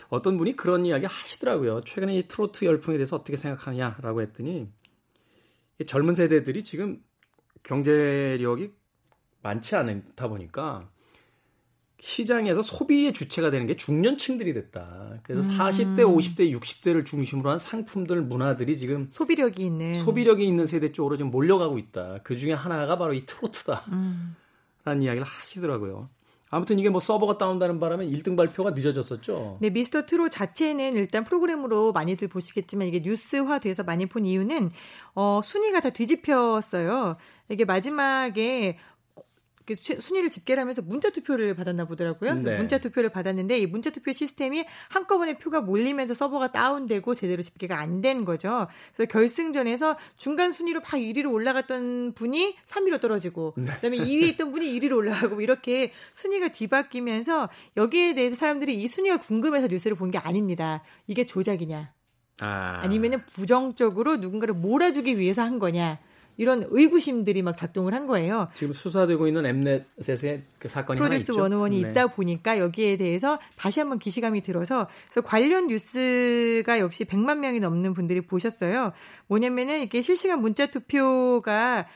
어떤 0.09 0.37
분이 0.37 0.55
그런 0.55 0.85
이야기 0.85 1.05
하시더라고요. 1.05 1.81
최근에 1.83 2.15
이 2.15 2.27
트로트 2.27 2.65
열풍에 2.65 2.97
대해서 2.97 3.15
어떻게 3.15 3.35
생각하냐라고 3.35 4.21
했더니 4.21 4.69
젊은 5.85 6.15
세대들이 6.15 6.63
지금 6.63 7.01
경제력이 7.63 8.71
많지 9.43 9.75
않다 9.75 10.27
보니까 10.27 10.89
시장에서 11.99 12.61
소비의 12.61 13.13
주체가 13.13 13.49
되는 13.49 13.65
게 13.65 13.75
중년층들이 13.75 14.53
됐다. 14.53 15.19
그래서 15.23 15.51
음. 15.51 15.57
40대, 15.57 15.99
50대, 16.01 16.55
60대를 16.55 17.05
중심으로 17.05 17.49
한 17.49 17.57
상품들, 17.57 18.21
문화들이 18.21 18.77
지금 18.77 19.07
소비력이 19.07 19.65
있는 19.65 19.93
소비력이 19.95 20.45
있는 20.45 20.67
세대 20.67 20.91
쪽으로 20.91 21.17
지금 21.17 21.31
몰려가고 21.31 21.79
있다. 21.79 22.19
그 22.23 22.37
중에 22.37 22.53
하나가 22.53 22.97
바로 22.97 23.13
이 23.13 23.25
트로트다. 23.25 23.85
음. 23.91 24.35
라는 24.83 25.01
이야기를 25.01 25.25
하시더라고요. 25.25 26.09
아무튼 26.49 26.79
이게 26.79 26.89
뭐 26.89 26.99
서버가 27.01 27.37
다운되는 27.37 27.79
바람에 27.79 28.07
1등 28.07 28.37
발표가 28.37 28.71
늦어졌었죠. 28.71 29.57
네, 29.59 29.69
미스터 29.69 30.05
트롯 30.05 30.31
자체는 30.31 30.93
일단 30.93 31.23
프로그램으로 31.23 31.91
많이들 31.91 32.27
보시겠지만 32.27 32.87
이게 32.87 33.01
뉴스화 33.01 33.59
돼서 33.59 33.83
많이 33.83 34.05
본 34.05 34.25
이유는 34.25 34.71
어 35.15 35.41
순위가 35.43 35.81
다 35.81 35.89
뒤집혔어요. 35.89 37.17
이게 37.49 37.65
마지막에 37.65 38.77
순위를 39.75 40.29
집계를 40.29 40.61
하면서 40.61 40.81
문자 40.81 41.09
투표를 41.09 41.55
받았나 41.55 41.85
보더라고요. 41.85 42.35
네. 42.35 42.55
문자 42.55 42.77
투표를 42.77 43.09
받았는데 43.09 43.57
이 43.59 43.65
문자 43.67 43.89
투표 43.89 44.11
시스템이 44.13 44.65
한꺼번에 44.89 45.37
표가 45.37 45.61
몰리면서 45.61 46.13
서버가 46.13 46.51
다운되고 46.51 47.15
제대로 47.15 47.41
집계가 47.41 47.79
안 47.79 48.01
된 48.01 48.25
거죠. 48.25 48.67
그래서 48.95 49.09
결승전에서 49.11 49.97
중간 50.17 50.51
순위로 50.51 50.81
막 50.81 50.87
1위로 50.91 51.31
올라갔던 51.33 52.13
분이 52.13 52.55
3위로 52.67 53.01
떨어지고 53.01 53.53
네. 53.57 53.71
그다음에 53.73 53.97
2위에 53.97 54.27
있던 54.33 54.51
분이 54.51 54.79
1위로 54.79 54.95
올라가고 54.97 55.41
이렇게 55.41 55.91
순위가 56.13 56.49
뒤바뀌면서 56.49 57.49
여기에 57.75 58.13
대해서 58.13 58.35
사람들이 58.35 58.75
이 58.75 58.87
순위가 58.87 59.17
궁금해서 59.17 59.67
뉴스를 59.67 59.97
본 59.97 60.07
게 60.11 60.17
아닙니다. 60.19 60.83
이게 61.07 61.25
조작이냐? 61.25 61.91
아. 62.39 62.79
아니면은 62.83 63.25
부정적으로 63.33 64.17
누군가를 64.17 64.53
몰아주기 64.53 65.17
위해서 65.17 65.41
한 65.41 65.59
거냐? 65.59 65.99
이런 66.37 66.65
의구심들이 66.69 67.41
막 67.41 67.57
작동을 67.57 67.93
한 67.93 68.07
거예요. 68.07 68.47
지금 68.53 68.73
수사되고 68.73 69.27
있는 69.27 69.45
엠넷의 69.45 70.43
그 70.59 70.69
사건이 70.69 70.99
프로듀스. 70.99 71.33
101이 71.33 71.81
네. 71.81 71.89
있다 71.89 72.07
보니까 72.07 72.59
여기에 72.59 72.97
대해서 72.97 73.39
다시 73.57 73.79
한번 73.79 73.99
기시감이 73.99 74.41
들어서 74.41 74.87
그래서 75.09 75.21
관련 75.27 75.67
뉴스가 75.67 76.79
역시 76.79 77.05
100만 77.05 77.39
명이 77.39 77.59
넘는 77.59 77.93
분들이 77.93 78.21
보셨어요. 78.21 78.93
뭐냐면은 79.27 79.79
이렇게 79.81 80.01
실시간 80.01 80.41
문자 80.41 80.67
투표가 80.67 81.87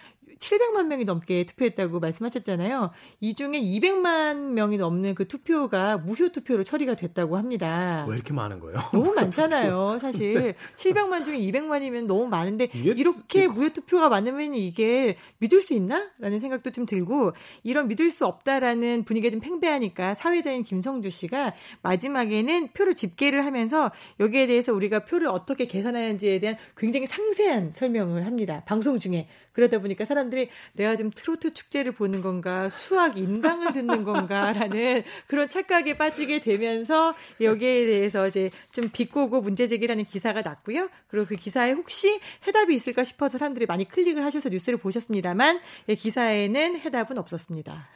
700만 0.42 0.88
명이 0.88 1.06
넘게 1.06 1.46
투표했다고 1.46 2.00
말씀하셨잖아요. 2.00 2.92
이 3.22 3.36
중에 3.36 3.62
200만 3.62 4.52
명이 4.52 4.78
넘는 4.78 5.16
그 5.16 5.28
투표가 5.28 6.00
무효 6.00 6.30
투표로 6.30 6.64
처리가 6.64 6.96
됐다고 6.96 7.38
합니다. 7.38 8.06
왜 8.10 8.16
이렇게 8.16 8.34
많은 8.34 8.60
거예요? 8.60 8.78
너무 8.92 9.14
많잖아요, 9.14 10.00
사실. 10.02 10.34
네. 10.34 10.56
700만 10.76 11.24
중에 11.24 11.38
200만이면 11.40 12.08
너무 12.08 12.28
많은데 12.28 12.70
이렇게 12.74 13.48
무효 13.48 13.70
투표가 13.70 14.10
많으면 14.10 14.56
이게 14.56 15.16
믿을 15.38 15.62
수 15.62 15.74
있나? 15.74 16.10
라는 16.20 16.40
생각도 16.40 16.72
좀 16.72 16.86
들고 16.86 17.34
이런 17.64 17.88
믿을 17.88 18.10
수 18.10 18.26
없다라는 18.26 19.06
분위기가 19.06 19.32
좀 19.32 19.40
팽배하니까 19.40 20.16
사회자인 20.16 20.64
김성주 20.64 21.12
씨가 21.12 21.54
마지막에는 21.84 22.70
표를 22.74 22.96
집계를 22.96 23.46
하면서 23.46 23.92
여기에 24.20 24.48
대해서 24.48 24.74
우리가 24.74 25.06
표를 25.06 25.28
어떻게 25.28 25.68
계산하는지에 25.68 26.40
대한 26.40 26.58
굉장히 26.76 27.06
상세한 27.06 27.72
설명을 27.72 28.26
합니다. 28.26 28.64
방송 28.66 28.98
중에. 28.98 29.28
그러다 29.54 29.80
보니까 29.80 30.06
사람들이 30.06 30.50
내가 30.74 30.96
지금 30.96 31.12
트로트 31.14 31.54
축제를 31.54 31.92
보는 31.94 32.22
건가, 32.22 32.70
수학 32.70 33.18
인강을 33.18 33.74
듣는 33.74 34.04
건가라는 34.04 35.04
그런 35.28 35.50
착각에 35.50 35.98
빠지게 35.98 36.40
되면서 36.40 37.16
여기에 37.40 37.86
대해서 37.86 38.28
이제 38.28 38.50
좀 38.72 38.90
비꼬고 38.92 39.42
문제 39.42 39.68
제기라는 39.68 40.06
기사가 40.06 40.42
났고요. 40.42 40.90
그리고 41.08 41.26
그 41.26 41.36
기사에 41.36 41.72
혹시 41.72 42.20
해답이 42.48 42.74
있을까 42.74 43.04
싶어서 43.04 43.38
사람들이 43.38 43.66
많이 43.66 43.88
클릭을 43.88 44.24
하셔서 44.24 44.50
뉴스를 44.50 44.80
보셨습니다만 44.80 45.60
예, 45.90 45.96
기사에는 45.96 46.80
해답은 46.80 47.18
없었습니다. 47.18 47.88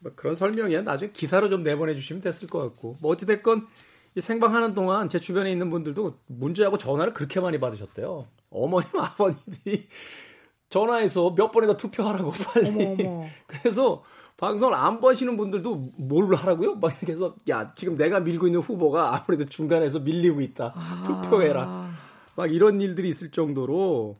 뭐 0.00 0.12
그런 0.16 0.34
설명이야 0.34 0.82
나중에 0.82 1.12
기사로 1.12 1.48
좀 1.48 1.62
내보내 1.62 1.94
주시면 1.94 2.22
됐을 2.22 2.48
것 2.48 2.58
같고 2.58 2.96
뭐 3.00 3.12
어찌됐건 3.12 3.68
이 4.14 4.20
생방하는 4.20 4.74
동안 4.74 5.08
제 5.08 5.20
주변에 5.20 5.50
있는 5.50 5.70
분들도 5.70 6.18
문자하고 6.26 6.76
전화를 6.76 7.14
그렇게 7.14 7.40
많이 7.40 7.58
받으셨대요. 7.58 8.26
어머님 8.50 8.88
아버님들이 8.98 9.88
전화해서 10.72 11.34
몇 11.34 11.52
번이나 11.52 11.76
투표하라고 11.76 12.32
빨리. 12.54 12.68
어머, 12.70 13.10
어머. 13.10 13.26
그래서 13.46 14.02
방송을 14.38 14.74
안 14.74 15.00
보시는 15.02 15.36
분들도 15.36 15.90
뭘 15.98 16.34
하라고요? 16.34 16.76
막 16.76 16.92
이렇게 16.92 17.12
해서 17.12 17.36
야 17.50 17.74
지금 17.76 17.98
내가 17.98 18.20
밀고 18.20 18.46
있는 18.46 18.60
후보가 18.60 19.14
아무래도 19.14 19.44
중간에서 19.44 20.00
밀리고 20.00 20.40
있다. 20.40 20.72
아. 20.74 21.02
투표해라. 21.04 21.92
막 22.36 22.52
이런 22.54 22.80
일들이 22.80 23.10
있을 23.10 23.30
정도로 23.30 24.16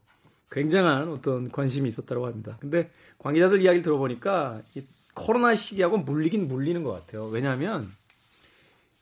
굉장한 0.50 1.08
어떤 1.08 1.50
관심이 1.50 1.88
있었다고 1.88 2.26
합니다. 2.26 2.58
근데 2.60 2.90
관계자들 3.16 3.62
이야기를 3.62 3.82
들어보니까 3.82 4.60
이 4.74 4.82
코로나 5.14 5.54
시기하고 5.54 5.98
물리긴 5.98 6.48
물리는 6.48 6.84
것 6.84 6.92
같아요. 6.92 7.24
왜냐하면 7.32 7.90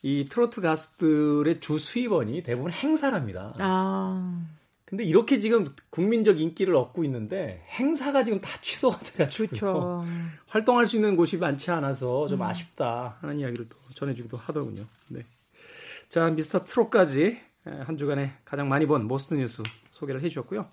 이 0.03 0.29
트로트 0.31 0.61
가수들의 0.61 1.59
주 1.59 1.81
수입원이 1.81 2.45
대부분 2.45 2.71
행사랍니다. 2.71 3.55
아. 3.59 4.47
근데 4.91 5.05
이렇게 5.05 5.39
지금 5.39 5.69
국민적 5.91 6.41
인기를 6.41 6.75
얻고 6.75 7.05
있는데 7.05 7.65
행사가 7.69 8.25
지금 8.25 8.41
다 8.41 8.51
취소가 8.61 8.99
돼가지고 8.99 9.47
그렇죠. 9.47 10.05
활동할 10.49 10.89
수 10.89 10.97
있는 10.97 11.17
곳이 11.17 11.37
많지 11.37 11.71
않아서 11.71 12.27
좀 12.27 12.41
음. 12.41 12.43
아쉽다 12.43 13.17
하는 13.21 13.39
이야기를 13.39 13.69
또 13.69 13.77
전해주기도 13.95 14.37
하더군요. 14.37 14.85
네. 15.07 15.25
자 16.09 16.29
미스터 16.29 16.65
트롯까지 16.65 17.39
한 17.65 17.97
주간에 17.97 18.33
가장 18.45 18.69
많이 18.69 18.85
본 18.87 19.07
most 19.07 19.35
뉴스 19.35 19.63
소개를 19.93 20.23
해주셨고요. 20.23 20.67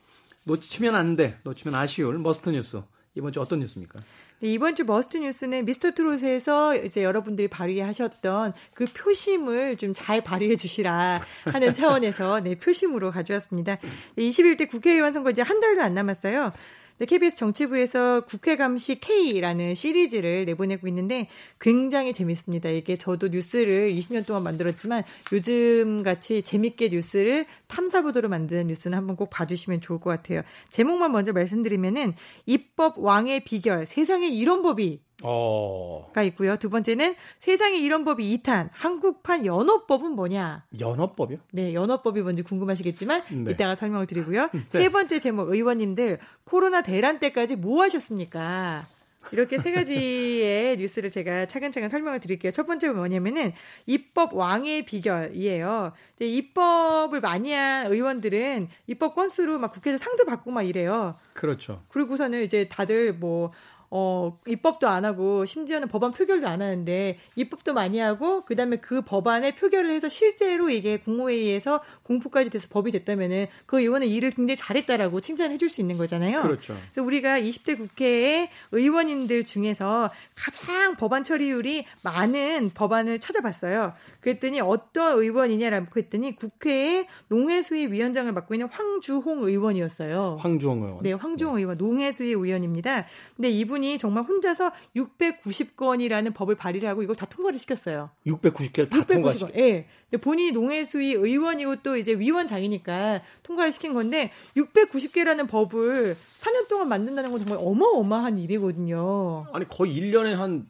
놓치면 0.45 0.95
안 0.95 1.15
돼, 1.15 1.37
놓치면 1.43 1.75
아쉬울 1.75 2.17
must 2.17 2.49
뉴스 2.49 2.81
이번 3.13 3.31
주 3.31 3.39
어떤 3.39 3.59
뉴스입니까? 3.59 3.99
네, 4.39 4.49
이번 4.49 4.75
주 4.75 4.85
must 4.85 5.17
뉴스는 5.17 5.65
미스터 5.65 5.91
트롯에서 5.91 6.75
이제 6.75 7.03
여러분들이 7.03 7.47
발휘하셨던 7.47 8.53
그 8.73 8.85
표심을 8.85 9.77
좀 9.77 9.93
잘 9.97 10.21
발휘해 10.21 10.55
주시라 10.57 11.21
하는 11.45 11.73
차원에서 11.73 12.41
네, 12.41 12.55
표심으로 12.55 13.09
가져왔습니다. 13.09 13.77
네, 14.15 14.23
21대 14.23 14.69
국회의원 14.69 15.11
선거 15.11 15.31
이제 15.31 15.41
한 15.41 15.59
달도 15.59 15.81
안 15.81 15.95
남았어요. 15.95 16.51
네, 16.99 17.05
KBS 17.05 17.35
정치부에서 17.35 18.21
국회 18.21 18.55
감시 18.55 18.99
K라는 18.99 19.75
시리즈를 19.75 20.45
내보내고 20.45 20.87
있는데 20.87 21.27
굉장히 21.59 22.11
재밌습니다. 22.11 22.69
이게 22.69 22.95
저도 22.95 23.27
뉴스를 23.27 23.91
20년 23.91 24.25
동안 24.25 24.41
만들었지만 24.41 25.03
요즘 25.31 26.01
같이 26.01 26.41
재밌게 26.41 26.89
뉴스를 26.89 27.45
탐사보도로 27.67 28.29
만드는 28.29 28.65
뉴스는 28.65 28.97
한번 28.97 29.15
꼭 29.15 29.29
봐주시면 29.29 29.81
좋을 29.81 29.99
것 29.99 30.09
같아요. 30.09 30.41
제목만 30.71 31.11
먼저 31.11 31.33
말씀드리면은 31.33 32.15
입법 32.47 32.97
왕의 32.97 33.43
비결 33.43 33.85
세상에 33.85 34.27
이런 34.27 34.63
법이 34.63 34.99
어. 35.23 36.09
가 36.13 36.23
있고요. 36.23 36.57
두 36.57 36.69
번째는 36.69 37.15
세상에 37.39 37.77
이런 37.77 38.05
법이 38.05 38.37
2탄 38.37 38.69
한국판 38.71 39.45
연어법은 39.45 40.11
뭐냐? 40.11 40.65
연어법이요? 40.79 41.39
네, 41.51 41.73
연어법이 41.73 42.21
뭔지 42.21 42.43
궁금하시겠지만 42.43 43.23
네. 43.43 43.51
이따가 43.51 43.75
설명을 43.75 44.05
드리고요. 44.05 44.49
네. 44.53 44.61
세 44.69 44.89
번째 44.89 45.19
제목 45.19 45.49
의원님들 45.49 46.19
코로나 46.43 46.81
대란 46.81 47.19
때까지 47.19 47.55
뭐 47.55 47.81
하셨습니까? 47.83 48.85
이렇게 49.31 49.57
세 49.57 49.71
가지의 49.71 50.77
뉴스를 50.79 51.11
제가 51.11 51.47
차근차근 51.47 51.89
설명을 51.89 52.19
드릴게요. 52.19 52.51
첫 52.51 52.65
번째는 52.65 52.95
뭐냐면은 52.95 53.53
입법 53.85 54.33
왕의 54.33 54.85
비결이에요. 54.85 55.93
입법을 56.19 57.19
많이 57.19 57.51
한 57.51 57.91
의원들은 57.91 58.69
입법 58.87 59.15
건수로 59.15 59.59
막 59.59 59.73
국회에서 59.73 59.97
상도 59.97 60.25
받고 60.25 60.51
막 60.51 60.61
이래요. 60.61 61.15
그렇죠. 61.33 61.83
그리고서는 61.89 62.43
이제 62.43 62.69
다들 62.69 63.13
뭐 63.13 63.51
어, 63.89 64.37
입법도 64.45 64.87
안 64.87 65.05
하고 65.05 65.45
심지어는 65.45 65.87
법안 65.87 66.11
표결도 66.11 66.47
안 66.47 66.61
하는데 66.61 67.17
입법도 67.35 67.73
많이 67.73 67.99
하고 67.99 68.43
그다음에 68.43 68.77
그 68.77 69.01
법안에 69.01 69.55
표결을 69.55 69.91
해서 69.91 70.09
실제로 70.09 70.69
이게 70.69 70.99
국무회의에서 70.99 71.81
공포까지 72.07 72.49
돼서 72.49 72.67
법이 72.69 72.91
됐다면은 72.91 73.47
그 73.65 73.79
의원은 73.79 74.07
일을 74.07 74.31
굉장히 74.31 74.55
잘했다라고 74.55 75.21
칭찬해 75.21 75.57
줄 75.57 75.67
수 75.67 75.81
있는 75.81 75.97
거잖아요. 75.97 76.41
그렇죠. 76.43 76.77
그래서 76.93 77.05
우리가 77.05 77.41
20대 77.41 77.77
국회의 77.77 78.47
의원님들 78.71 79.43
중에서 79.43 80.09
가장 80.33 80.95
법안 80.95 81.25
처리율이 81.25 81.83
많은 82.03 82.71
법안을 82.73 83.19
찾아봤어요. 83.19 83.93
그랬더니 84.21 84.61
어떤 84.61 85.19
의원이냐라고 85.19 85.87
했더니 85.97 86.35
국회의 86.35 87.07
농해수위 87.27 87.87
위원장을 87.87 88.31
맡고 88.31 88.55
있는 88.55 88.67
황주홍 88.69 89.43
의원이었어요. 89.43 90.37
황주홍 90.39 90.83
의원. 90.83 91.03
네, 91.03 91.11
황주홍 91.13 91.55
네. 91.55 91.61
의원 91.61 91.77
농해수위 91.77 92.29
의원입니다. 92.29 93.05
근데 93.35 93.49
이분이 93.49 93.97
정말 93.97 94.23
혼자서 94.23 94.71
690건이라는 94.95 96.33
법을 96.33 96.55
발의를 96.55 96.87
하고 96.89 97.03
이걸 97.03 97.15
다 97.15 97.25
통과를 97.25 97.59
시켰어요. 97.59 98.09
690개를 98.25 98.89
다 98.89 99.03
통과시켰어요. 99.05 99.53
예. 99.57 99.61
네. 99.61 99.87
본인이 100.15 100.51
농해수위 100.51 101.13
의원이고 101.13 101.77
또 101.77 101.97
이제 101.97 102.13
위원장이니까 102.13 103.21
통과를 103.43 103.73
시킨 103.73 103.93
건데 103.93 104.31
690개라는 104.55 105.49
법을 105.49 106.15
4년 106.39 106.67
동안 106.69 106.87
만든다는 106.87 107.31
건 107.31 107.45
정말 107.45 107.65
어마어마한 107.65 108.39
일이거든요. 108.39 109.47
아니 109.51 109.67
거의 109.67 109.99
1년에 109.99 110.33
한 110.35 110.67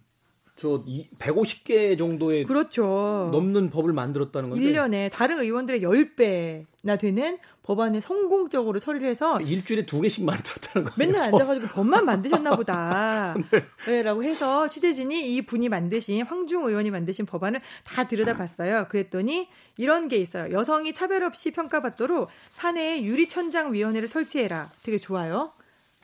저 0.58 0.84
150개 1.20 1.98
정도의 1.98 2.44
그렇죠. 2.46 3.30
넘는 3.32 3.70
법을 3.70 3.94
만들었다는 3.94 4.50
건데 4.50 4.66
1년에 4.66 5.12
다른 5.12 5.40
의원들의 5.40 5.82
10배나 5.82 7.00
되는 7.00 7.38
법안을 7.62 8.02
성공적으로 8.02 8.80
처리를 8.80 9.08
해서 9.08 9.40
일주일에 9.40 9.86
두 9.86 10.02
개씩 10.02 10.26
만들었다는 10.26 10.90
거예요. 10.90 10.96
맨날 10.98 11.22
앉아가지고 11.34 11.68
법만 11.68 12.06
만드셨나 12.06 12.56
보다. 12.56 13.36
네. 13.86 14.02
라고 14.02 14.24
해서 14.24 14.68
취재진이 14.68 15.36
이 15.36 15.42
분이 15.44 15.70
만드신 15.70 16.26
황중 16.26 16.66
의원이 16.66 16.90
만드신 16.90 17.28
법안을 17.28 17.62
다 17.84 18.08
들여다봤어요. 18.08 18.88
그랬더니 18.90 19.50
이런 19.78 20.08
게 20.08 20.18
있어요. 20.18 20.52
여성이 20.52 20.94
차별 20.94 21.24
없이 21.24 21.52
평가받도록 21.52 22.30
사내에 22.54 23.04
유리천장 23.04 23.74
위원회를 23.74 24.08
설치해라. 24.08 24.72
되게 24.82 24.98
좋아요. 24.98 25.52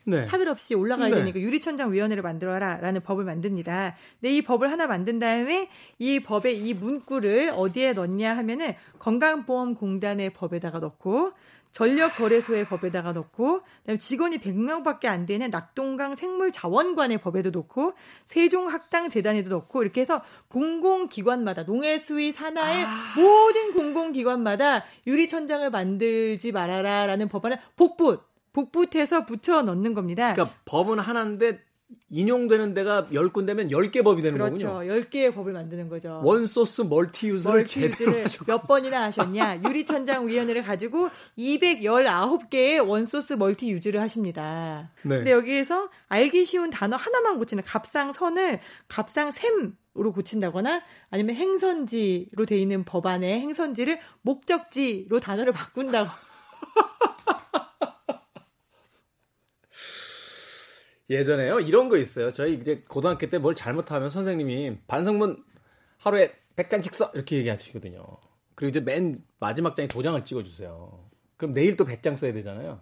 네. 0.05 0.25
차별 0.25 0.49
없이 0.49 0.75
올라가야 0.75 1.09
네. 1.09 1.15
되니까 1.15 1.39
유리천장 1.39 1.93
위원회를 1.93 2.23
만들어라라는 2.23 3.01
법을 3.01 3.23
만듭니다. 3.23 3.95
근데 4.19 4.35
이 4.35 4.41
법을 4.41 4.71
하나 4.71 4.87
만든 4.87 5.19
다음에 5.19 5.69
이 5.99 6.19
법의 6.19 6.59
이 6.59 6.73
문구를 6.73 7.53
어디에 7.55 7.93
넣냐 7.93 8.35
하면은 8.37 8.75
건강보험공단의 8.99 10.31
법에다가 10.31 10.79
넣고 10.79 11.31
전력거래소의 11.73 12.65
법에다가 12.65 13.11
넣고 13.13 13.61
그다음에 13.81 13.97
직원이 13.97 14.37
100명밖에 14.37 15.07
안 15.07 15.25
되는 15.25 15.49
낙동강 15.49 16.15
생물자원관의 16.15 17.19
법에도 17.19 17.49
넣고 17.49 17.93
세종학당재단에도 18.25 19.49
넣고 19.49 19.81
이렇게 19.81 20.01
해서 20.01 20.21
공공기관마다 20.49 21.63
농해수위 21.63 22.31
산하의 22.31 22.83
아. 22.83 23.13
모든 23.17 23.73
공공기관마다 23.73 24.85
유리천장을 25.07 25.69
만들지 25.71 26.51
말아라라는 26.51 27.27
법안을 27.27 27.59
복붙 27.75 28.32
복붙해서 28.53 29.25
붙여 29.25 29.61
넣는 29.63 29.93
겁니다. 29.93 30.33
그러니까 30.33 30.55
법은 30.65 30.99
하나인데 30.99 31.59
인용되는 32.09 32.73
데가 32.73 33.07
10군데면 33.11 33.69
10개 33.71 34.03
법이 34.03 34.21
되는 34.21 34.37
그렇죠. 34.37 34.67
거군요. 34.67 34.93
10개의 34.93 35.33
법을 35.33 35.53
만드는 35.53 35.89
거죠. 35.89 36.21
원소스 36.23 36.83
멀티유즈를, 36.83 37.55
멀티유즈를 37.55 38.25
몇 38.47 38.67
번이나 38.67 39.03
하셨냐. 39.03 39.61
유리천장 39.65 40.27
위원회를 40.27 40.63
가지고 40.63 41.09
219개의 41.37 42.87
원소스 42.87 43.33
멀티유즈를 43.33 43.99
하십니다. 44.01 44.91
네. 45.03 45.17
근데 45.17 45.31
여기에서 45.31 45.89
알기 46.07 46.45
쉬운 46.45 46.69
단어 46.69 46.95
하나만 46.95 47.37
고치는 47.37 47.63
갑상선을 47.63 48.59
갑상샘 48.87 49.75
으로 49.95 50.11
고친다거나 50.11 50.81
아니면 51.11 51.35
행선지로 51.35 52.47
돼 52.47 52.57
있는 52.57 52.83
법안의 52.83 53.41
행선지를 53.41 53.99
목적지로 54.23 55.19
단어를 55.19 55.53
바꾼다고 55.53 56.09
예전에요 61.13 61.59
이런 61.61 61.89
거 61.89 61.97
있어요. 61.97 62.31
저희 62.31 62.53
이제 62.55 62.83
고등학교 62.87 63.29
때 63.29 63.37
뭘 63.37 63.55
잘못하면 63.55 64.09
선생님이 64.09 64.77
반성문 64.87 65.43
하루에 65.97 66.33
100장씩 66.55 66.93
써 66.93 67.11
이렇게 67.13 67.37
얘기하시거든요. 67.37 68.03
그리고 68.55 68.69
이제 68.69 68.79
맨 68.79 69.23
마지막 69.39 69.75
장에 69.75 69.87
도장을 69.87 70.23
찍어주세요. 70.25 71.09
그럼 71.37 71.53
내일 71.53 71.75
또 71.77 71.85
100장 71.85 72.15
써야 72.17 72.31
되잖아요. 72.33 72.79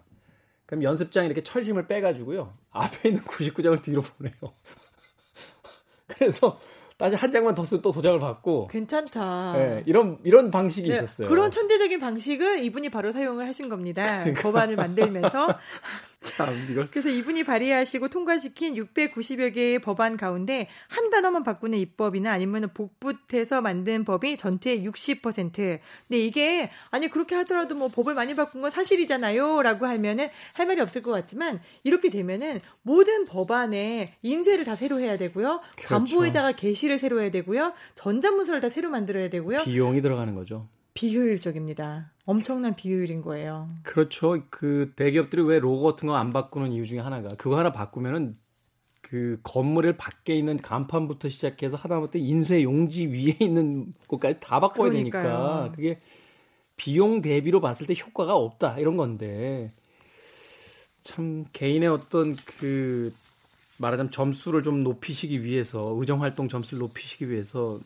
그럼 0.66 0.82
연습장 0.84 1.24
이렇게 1.26 1.42
철심을 1.42 1.86
빼가지고요. 1.86 2.54
앞에 2.70 3.08
있는 3.10 3.22
99장을 3.24 3.82
뒤로 3.82 4.02
보내요. 4.02 4.34
그래서 6.06 6.58
다시 6.98 7.16
한 7.16 7.32
장만 7.32 7.54
더 7.54 7.64
쓰면 7.64 7.82
또 7.82 7.90
도장을 7.90 8.18
받고. 8.20 8.68
괜찮다. 8.68 9.52
네, 9.54 9.82
이런 9.86 10.18
이런 10.24 10.50
방식이 10.50 10.88
네, 10.88 10.94
있었어요. 10.94 11.28
그런 11.28 11.50
천재적인 11.50 11.98
방식을 11.98 12.62
이분이 12.64 12.90
바로 12.90 13.10
사용을 13.12 13.48
하신 13.48 13.68
겁니다. 13.68 14.20
그러니까. 14.24 14.42
법안을 14.42 14.76
만들면서. 14.76 15.48
참 16.22 16.66
이걸. 16.70 16.88
그래서 16.88 17.10
이분이 17.10 17.44
발의하시고 17.44 18.08
통과시킨 18.08 18.74
690여 18.74 19.52
개의 19.54 19.78
법안 19.80 20.16
가운데 20.16 20.68
한 20.88 21.10
단어만 21.10 21.42
바꾸는 21.42 21.78
입법이나 21.78 22.30
아니면 22.32 22.70
복붙해서 22.72 23.60
만든 23.60 24.04
법이 24.04 24.36
전체의 24.36 24.86
60%. 24.88 25.52
근데 25.52 25.80
이게 26.10 26.70
아니 26.90 27.08
그렇게 27.08 27.34
하더라도 27.36 27.74
뭐 27.74 27.88
법을 27.88 28.14
많이 28.14 28.34
바꾼 28.34 28.62
건 28.62 28.70
사실이잖아요라고 28.70 29.86
하면은 29.86 30.28
할 30.54 30.66
말이 30.66 30.80
없을 30.80 31.02
것 31.02 31.10
같지만 31.10 31.60
이렇게 31.84 32.08
되면은 32.08 32.60
모든 32.82 33.24
법안에 33.24 34.06
인쇄를 34.22 34.64
다 34.64 34.76
새로 34.76 35.00
해야 35.00 35.16
되고요. 35.16 35.60
그렇죠. 35.76 35.88
관보에다가 35.88 36.52
게시를 36.52 36.98
새로 36.98 37.20
해야 37.20 37.30
되고요. 37.30 37.72
전자문서를 37.96 38.60
다 38.60 38.70
새로 38.70 38.90
만들어야 38.90 39.28
되고요. 39.28 39.58
비용이 39.58 40.00
들어가는 40.00 40.34
거죠. 40.34 40.68
비효율적입니다. 40.94 42.12
엄청난 42.24 42.76
비효율인 42.76 43.22
거예요. 43.22 43.70
그렇죠. 43.82 44.42
그 44.50 44.92
대기업들이 44.96 45.42
왜 45.42 45.58
로고 45.58 45.82
같은 45.82 46.06
거 46.08 46.14
안 46.14 46.32
바꾸는 46.32 46.72
이유 46.72 46.86
중에 46.86 46.98
하나가 47.00 47.28
그거 47.36 47.58
하나 47.58 47.72
바꾸면은 47.72 48.36
그 49.00 49.40
건물을 49.42 49.96
밖에 49.96 50.36
있는 50.36 50.56
간판부터 50.58 51.28
시작해서 51.28 51.76
하다못해 51.76 52.18
인쇄 52.18 52.62
용지 52.62 53.06
위에 53.06 53.36
있는 53.40 53.92
것까지 54.08 54.38
다 54.40 54.60
바꿔야 54.60 54.90
그러니까요. 54.90 55.22
되니까 55.22 55.72
그게 55.74 55.98
비용 56.76 57.20
대비로 57.20 57.60
봤을 57.60 57.86
때 57.86 57.94
효과가 57.98 58.34
없다 58.34 58.78
이런 58.78 58.96
건데 58.96 59.72
참 61.02 61.44
개인의 61.52 61.88
어떤 61.88 62.34
그 62.58 63.12
말하자면 63.78 64.12
점수를 64.12 64.62
좀 64.62 64.82
높이시기 64.84 65.42
위해서 65.44 65.94
의정 65.98 66.22
활동 66.22 66.48
점수를 66.48 66.80
높이시기 66.80 67.28
위해서 67.28 67.80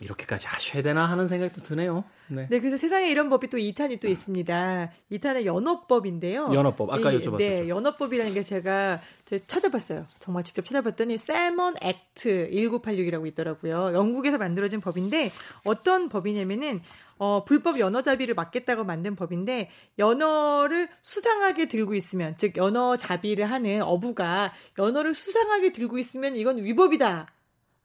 이렇게까지 0.00 0.46
하셔야 0.46 0.82
되나 0.82 1.04
하는 1.06 1.28
생각도 1.28 1.62
드네요. 1.62 2.04
네. 2.28 2.46
네, 2.50 2.60
그래서 2.60 2.76
세상에 2.76 3.08
이런 3.08 3.28
법이 3.28 3.48
또 3.48 3.58
2탄이 3.58 4.00
또 4.00 4.08
있습니다. 4.08 4.90
2탄은 5.12 5.44
연어법인데요. 5.44 6.50
연어법, 6.52 6.92
아까 6.92 7.10
이, 7.10 7.18
여쭤봤었죠. 7.18 7.38
네, 7.38 7.68
연어법이라는 7.68 8.34
게 8.34 8.42
제가, 8.42 9.00
제가 9.24 9.44
찾아봤어요. 9.46 10.06
정말 10.18 10.44
직접 10.44 10.64
찾아봤더니 10.64 11.18
셀먼 11.18 11.76
액트 11.80 12.50
1986이라고 12.52 13.26
있더라고요. 13.28 13.92
영국에서 13.94 14.38
만들어진 14.38 14.80
법인데 14.80 15.30
어떤 15.64 16.08
법이냐면은 16.08 16.80
어, 17.18 17.44
불법 17.44 17.80
연어잡이를 17.80 18.34
막겠다고 18.34 18.84
만든 18.84 19.16
법인데 19.16 19.70
연어를 19.98 20.88
수상하게 21.02 21.66
들고 21.66 21.94
있으면 21.94 22.36
즉 22.38 22.56
연어 22.56 22.96
잡이를 22.96 23.50
하는 23.50 23.82
어부가 23.82 24.52
연어를 24.78 25.14
수상하게 25.14 25.72
들고 25.72 25.98
있으면 25.98 26.36
이건 26.36 26.62
위법이다. 26.62 27.26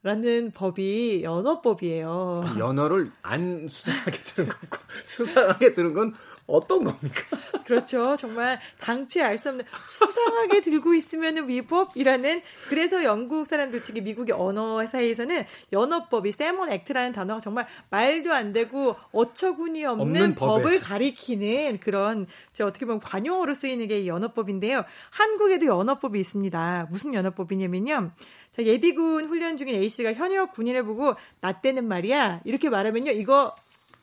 라는 0.04 0.52
법이 0.52 1.24
연어법이에요. 1.24 2.44
연어를 2.60 3.12
안 3.22 3.68
수상하게 3.70 4.18
들은 4.18 4.50
거고 4.50 4.78
수상하게 5.06 5.74
들은 5.74 5.94
건 5.94 6.13
어떤 6.45 6.84
겁니까? 6.84 7.23
그렇죠. 7.65 8.15
정말 8.17 8.60
당최 8.79 9.21
알 9.21 9.38
수 9.38 9.49
없는 9.49 9.65
수상하게 9.99 10.62
들고 10.62 10.93
있으면 10.93 11.47
위법이라는 11.47 12.41
그래서 12.69 13.03
영국 13.03 13.47
사람들 13.47 13.82
특히 13.84 14.01
미국의 14.01 14.36
언어 14.36 14.86
사이에서는 14.86 15.45
연어법이 15.71 16.32
세몬 16.32 16.71
액트라는 16.71 17.13
단어가 17.13 17.39
정말 17.39 17.65
말도 17.89 18.34
안 18.34 18.53
되고 18.53 18.95
어처구니 19.12 19.86
없는, 19.86 20.36
법을 20.36 20.79
가리키는 20.79 21.79
그런 21.79 22.27
제 22.51 22.63
어떻게 22.63 22.86
보면 22.86 22.99
관용어로 22.99 23.53
쓰이는 23.53 23.88
게 23.88 24.06
연어법인데요. 24.08 24.84
한국에도 25.12 25.65
연어법이 25.67 26.19
있습니다. 26.19 26.88
무슨 26.89 27.13
연어법이냐면요. 27.13 28.12
자, 28.56 28.63
예비군 28.63 29.25
훈련 29.25 29.58
중인 29.58 29.75
A씨가 29.75 30.13
현역 30.13 30.51
군인을 30.53 30.84
보고 30.84 31.15
나 31.41 31.60
때는 31.62 31.88
말이야. 31.88 32.41
이렇게 32.45 32.69
말하면요. 32.69 33.12
이거 33.12 33.56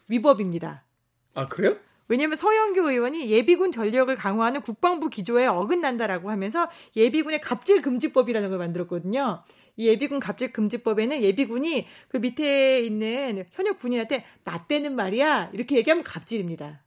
위법입니다. 0.09 0.83
아, 1.35 1.47
그래요? 1.47 1.77
왜냐하면 2.11 2.37
서영교 2.37 2.91
의원이 2.91 3.31
예비군 3.31 3.71
전력을 3.71 4.13
강화하는 4.17 4.63
국방부 4.63 5.09
기조에 5.09 5.47
어긋난다라고 5.47 6.29
하면서 6.29 6.69
예비군의 6.97 7.41
갑질 7.41 7.83
금지법이라는 7.83 8.51
걸 8.51 8.59
만들었거든요. 8.59 9.45
이 9.77 9.87
예비군 9.87 10.19
갑질 10.19 10.53
금지법에는 10.53 11.23
예비군이 11.23 11.87
그 12.09 12.17
밑에 12.17 12.81
있는 12.81 13.45
현역 13.53 13.79
군인한테 13.79 14.25
나 14.43 14.67
때는 14.67 14.97
말이야 14.97 15.51
이렇게 15.53 15.77
얘기하면 15.77 16.03
갑질입니다. 16.03 16.83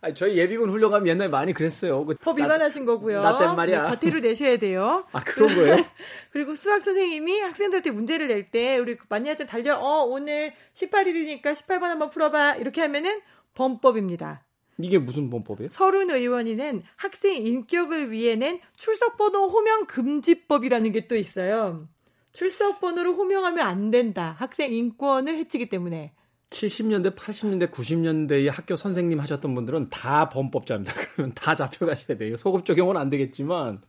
아니, 0.00 0.14
저희 0.14 0.36
예비군 0.36 0.70
훈련 0.70 0.90
가면 0.92 1.08
옛날에 1.08 1.28
많이 1.28 1.52
그랬어요. 1.52 2.04
그, 2.04 2.14
법 2.16 2.38
위반하신 2.38 2.84
거고요. 2.84 3.20
나 3.20 3.38
땐 3.38 3.56
말이야. 3.56 3.82
네, 3.82 3.88
과태료 3.88 4.20
내셔야 4.20 4.56
돼요. 4.56 5.04
아 5.12 5.22
그런 5.24 5.54
거예요? 5.54 5.76
그리고 6.30 6.54
수학 6.54 6.82
선생님이 6.82 7.40
학생들한테 7.40 7.90
문제를 7.90 8.28
낼 8.28 8.50
때 8.50 8.78
우리 8.78 8.96
많이 9.08 9.28
하자 9.28 9.46
달려. 9.46 9.76
어 9.76 10.04
오늘 10.04 10.52
18일이니까 10.74 11.42
18번 11.52 11.82
한번 11.82 12.10
풀어봐. 12.10 12.56
이렇게 12.56 12.80
하면은 12.82 13.20
범법입니다. 13.54 14.44
이게 14.80 14.98
무슨 14.98 15.28
범법이에요? 15.30 15.70
서른 15.72 16.08
의원이는 16.10 16.84
학생 16.94 17.44
인격을 17.44 18.12
위해 18.12 18.36
낸 18.36 18.60
출석번호 18.76 19.48
호명 19.48 19.86
금지법이라는 19.86 20.92
게 20.92 21.08
또 21.08 21.16
있어요. 21.16 21.88
출석번호를 22.32 23.10
호명하면 23.12 23.66
안 23.66 23.90
된다. 23.90 24.36
학생 24.38 24.72
인권을 24.72 25.36
해치기 25.38 25.68
때문에. 25.68 26.12
70년대, 26.50 27.14
80년대, 27.14 27.70
90년대에 27.70 28.50
학교 28.50 28.76
선생님 28.76 29.20
하셨던 29.20 29.54
분들은 29.54 29.90
다 29.90 30.28
범법자입니다. 30.28 30.92
그러면 31.14 31.34
다 31.34 31.54
잡혀가셔야 31.54 32.16
돼요. 32.16 32.36
소급 32.36 32.64
적용은 32.64 32.96
안 32.96 33.10
되겠지만. 33.10 33.80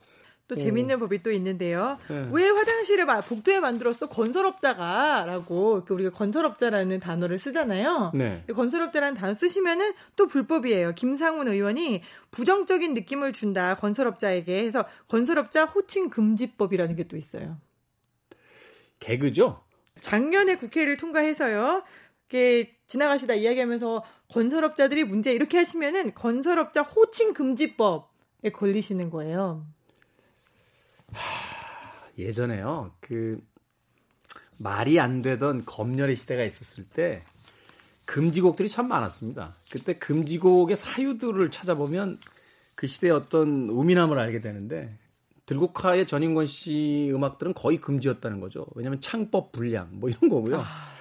또 0.50 0.56
재밌는 0.56 0.96
음. 0.96 1.00
법이 1.02 1.22
또 1.22 1.32
있는데요. 1.32 2.00
네. 2.10 2.28
왜 2.32 2.50
화장실을 2.50 3.06
복도에 3.06 3.60
만들었어? 3.60 4.10
건설업자가라고 4.10 5.86
우리가 5.88 6.10
건설업자라는 6.10 7.00
단어를 7.00 7.38
쓰잖아요. 7.38 8.14
네. 8.16 8.44
건설업자라는 8.56 9.16
단어 9.16 9.36
쓰시면은 9.36 9.94
또 10.16 10.26
불법이에요. 10.26 10.96
김상훈 10.96 11.48
의원이 11.48 12.02
부정적인 12.32 12.96
느낌을 12.96 13.32
준다 13.32 13.76
건설업자에게 13.76 14.64
해서 14.66 14.86
건설업자 15.08 15.66
호칭 15.66 16.10
금지법이라는 16.10 16.96
게 16.96 17.04
또 17.04 17.16
있어요. 17.16 17.58
개그죠? 19.00 19.64
작년에 20.00 20.56
국회를 20.56 20.98
통과해서요. 20.98 21.84
이렇게 22.30 22.76
지나가시다 22.88 23.34
이야기하면서 23.34 24.04
건설업자들이 24.32 25.04
문제 25.04 25.34
이렇게 25.34 25.58
하시면은 25.58 26.14
건설업자 26.14 26.82
호칭 26.82 27.34
금지법에 27.34 28.52
걸리시는 28.54 29.10
거예요. 29.10 29.66
하, 31.12 32.02
예전에요. 32.18 32.94
그 33.00 33.40
말이 34.58 35.00
안 35.00 35.22
되던 35.22 35.66
검열의 35.66 36.16
시대가 36.16 36.44
있었을 36.44 36.88
때 36.88 37.24
금지곡들이 38.06 38.70
참 38.70 38.88
많았습니다. 38.88 39.56
그때 39.72 39.94
금지곡의 39.94 40.76
사유들을 40.76 41.50
찾아보면 41.52 42.20
그 42.76 42.88
시대의 42.88 43.12
어떤 43.12 43.70
우민함을 43.70 44.20
알게 44.20 44.40
되는데 44.40 44.96
들국화의 45.46 46.06
전인권 46.06 46.46
씨 46.46 47.10
음악들은 47.12 47.56
거의 47.56 47.82
금지였다는 47.82 48.40
거죠. 48.40 48.68
왜냐하면 48.76 49.02
창법 49.02 49.52
불량 49.52 49.90
뭐 49.94 50.10
이런 50.10 50.30
거고요. 50.30 50.62
아... 50.62 50.99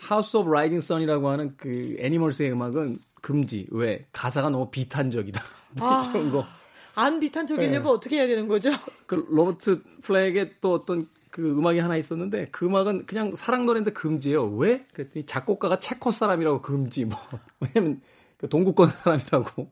House 0.00 0.36
of 0.36 0.50
Rising 0.50 0.80
Sun이라고 0.80 1.28
하는 1.28 1.54
그 1.56 1.96
애니멀스의 1.98 2.52
음악은 2.52 2.96
금지. 3.20 3.66
왜? 3.70 4.06
가사가 4.12 4.48
너무 4.48 4.70
비탄적이다. 4.70 5.42
뭐 5.78 5.88
아, 5.88 6.10
그런 6.10 6.32
거. 6.32 6.46
안 6.94 7.20
비탄적이려면 7.20 7.82
네. 7.82 7.88
어떻게 7.88 8.16
해야 8.16 8.26
되는 8.26 8.48
거죠? 8.48 8.70
그 9.06 9.26
로버타 9.30 9.82
플랙의 10.02 10.56
또 10.60 10.72
어떤 10.72 11.06
그 11.30 11.48
음악이 11.48 11.78
하나 11.78 11.96
있었는데 11.96 12.48
그 12.50 12.66
음악은 12.66 13.06
그냥 13.06 13.36
사랑 13.36 13.66
노래인데 13.66 13.92
금지예요. 13.92 14.46
왜? 14.56 14.84
그랬더니 14.92 15.24
작곡가가 15.26 15.78
체코 15.78 16.10
사람이라고 16.10 16.62
금지. 16.62 17.04
뭐 17.04 17.18
왜냐면 17.60 18.00
그 18.38 18.48
동구권 18.48 18.88
사람이라고 18.88 19.70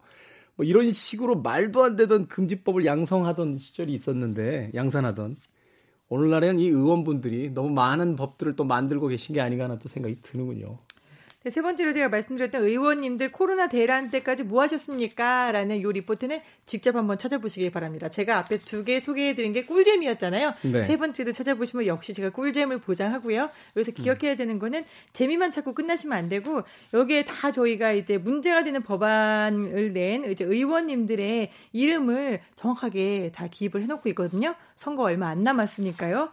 뭐 0.56 0.66
이런 0.66 0.90
식으로 0.92 1.40
말도 1.40 1.84
안 1.84 1.96
되던 1.96 2.28
금지법을 2.28 2.84
양성하던 2.84 3.58
시절이 3.58 3.92
있었는데 3.94 4.72
양산하던 4.74 5.36
오늘날에는 6.10 6.58
이 6.60 6.68
의원분들이 6.68 7.50
너무 7.50 7.70
많은 7.70 8.16
법들을 8.16 8.56
또 8.56 8.64
만들고 8.64 9.08
계신 9.08 9.34
게 9.34 9.40
아닌가 9.40 9.64
하나 9.64 9.78
또 9.78 9.88
생각이 9.88 10.16
드는군요. 10.22 10.78
네, 11.48 11.50
세 11.50 11.62
번째로 11.62 11.92
제가 11.94 12.10
말씀드렸던 12.10 12.62
의원님들 12.62 13.30
코로나 13.30 13.68
대란 13.68 14.10
때까지 14.10 14.42
뭐 14.42 14.60
하셨습니까? 14.60 15.50
라는 15.50 15.80
요 15.80 15.90
리포트는 15.90 16.42
직접 16.66 16.94
한번 16.94 17.16
찾아보시기 17.16 17.70
바랍니다. 17.70 18.10
제가 18.10 18.36
앞에 18.36 18.58
두 18.58 18.84
개 18.84 19.00
소개해드린 19.00 19.54
게 19.54 19.64
꿀잼이었잖아요. 19.64 20.52
네. 20.62 20.82
세 20.82 20.98
번째도 20.98 21.32
찾아보시면 21.32 21.86
역시 21.86 22.12
제가 22.12 22.30
꿀잼을 22.30 22.80
보장하고요. 22.80 23.48
여기서 23.76 23.92
기억해야 23.92 24.36
되는 24.36 24.58
거는 24.58 24.84
재미만 25.14 25.50
찾고 25.50 25.72
끝나시면 25.72 26.18
안 26.18 26.28
되고 26.28 26.64
여기에 26.92 27.24
다 27.24 27.50
저희가 27.50 27.92
이제 27.92 28.18
문제가 28.18 28.62
되는 28.62 28.82
법안을 28.82 29.92
낸 29.94 30.30
이제 30.30 30.44
의원님들의 30.44 31.50
이름을 31.72 32.40
정확하게 32.56 33.32
다 33.34 33.48
기입을 33.50 33.80
해놓고 33.82 34.10
있거든요. 34.10 34.54
선거 34.76 35.02
얼마 35.02 35.28
안 35.28 35.42
남았으니까요. 35.42 36.30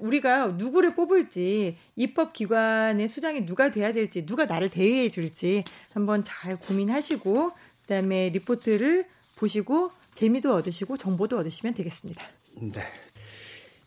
우리가 0.00 0.48
누구를 0.48 0.94
뽑을지 0.94 1.76
입법기관의 1.96 3.08
수장이 3.08 3.46
누가 3.46 3.70
돼야 3.70 3.92
될지 3.92 4.26
누가 4.26 4.39
나를 4.46 4.68
대의해 4.68 5.08
줄지 5.08 5.64
한번 5.92 6.24
잘 6.24 6.56
고민하시고 6.56 7.52
그다음에 7.82 8.28
리포트를 8.30 9.06
보시고 9.36 9.90
재미도 10.14 10.54
얻으시고 10.54 10.96
정보도 10.96 11.38
얻으시면 11.38 11.74
되겠습니다. 11.74 12.24
네. 12.60 12.86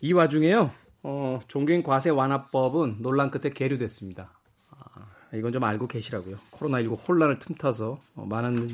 이 0.02 0.12
와중에요. 0.14 0.72
어, 1.04 1.40
종갱 1.48 1.84
과세 1.84 2.10
완화법은 2.10 2.98
논란 3.00 3.30
끝에 3.30 3.54
계류됐습니다. 3.54 4.32
아, 4.72 5.06
이건 5.34 5.52
좀 5.52 5.64
알고 5.64 5.88
계시라고요. 5.88 6.38
코로나19 6.52 7.08
혼란을 7.08 7.40
틈타서 7.40 8.00
어, 8.16 8.26
많은 8.26 8.70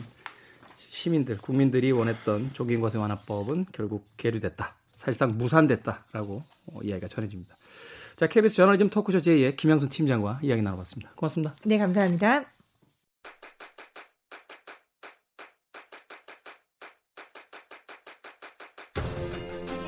시민들, 0.78 1.38
국민들이 1.38 1.92
원했던 1.92 2.52
종갱 2.54 2.82
과세 2.82 2.98
완화법은 2.98 3.68
결국 3.72 4.06
계류됐다. 4.18 4.76
사실상 4.96 5.38
무산됐다라고 5.38 6.44
어, 6.68 6.80
이야기가 6.84 7.08
전해집니다. 7.08 7.56
자, 8.20 8.28
KBS 8.28 8.54
저널리즘 8.58 8.90
토크쇼 8.90 9.22
제2의 9.22 9.56
김양순 9.56 9.88
팀장과 9.88 10.42
이야기 10.44 10.62
나눠봤습니다. 10.62 11.14
고맙습니다. 11.16 11.56
네, 11.64 11.78
감사합니다. 11.78 12.44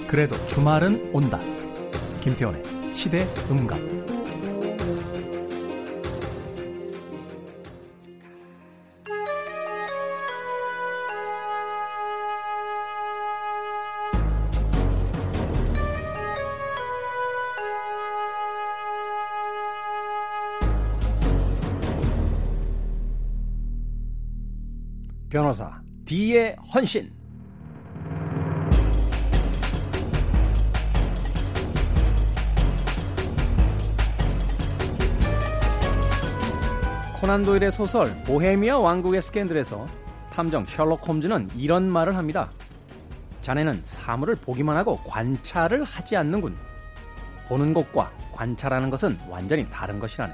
그래도 0.07 0.47
주말은 0.47 1.11
온다. 1.13 1.41
김태원의 2.21 2.95
시대 2.95 3.27
음감. 3.49 4.00
변호사 25.31 25.81
D의 26.03 26.57
헌신 26.73 27.09
코난 37.15 37.45
도일의 37.45 37.71
소설 37.71 38.13
보헤미아 38.25 38.77
왕국의 38.79 39.21
스캔들에서 39.21 39.87
탐정 40.33 40.65
셜록 40.65 41.07
홈즈는 41.07 41.49
이런 41.55 41.89
말을 41.89 42.17
합니다. 42.17 42.51
자네는 43.41 43.81
사물을 43.83 44.35
보기만 44.35 44.75
하고 44.75 44.97
관찰을 45.05 45.85
하지 45.85 46.17
않는군. 46.17 46.57
보는 47.47 47.73
것과 47.73 48.11
관찰하는 48.33 48.89
것은 48.89 49.17
완전히 49.29 49.69
다른 49.69 49.97
것이라네. 49.97 50.33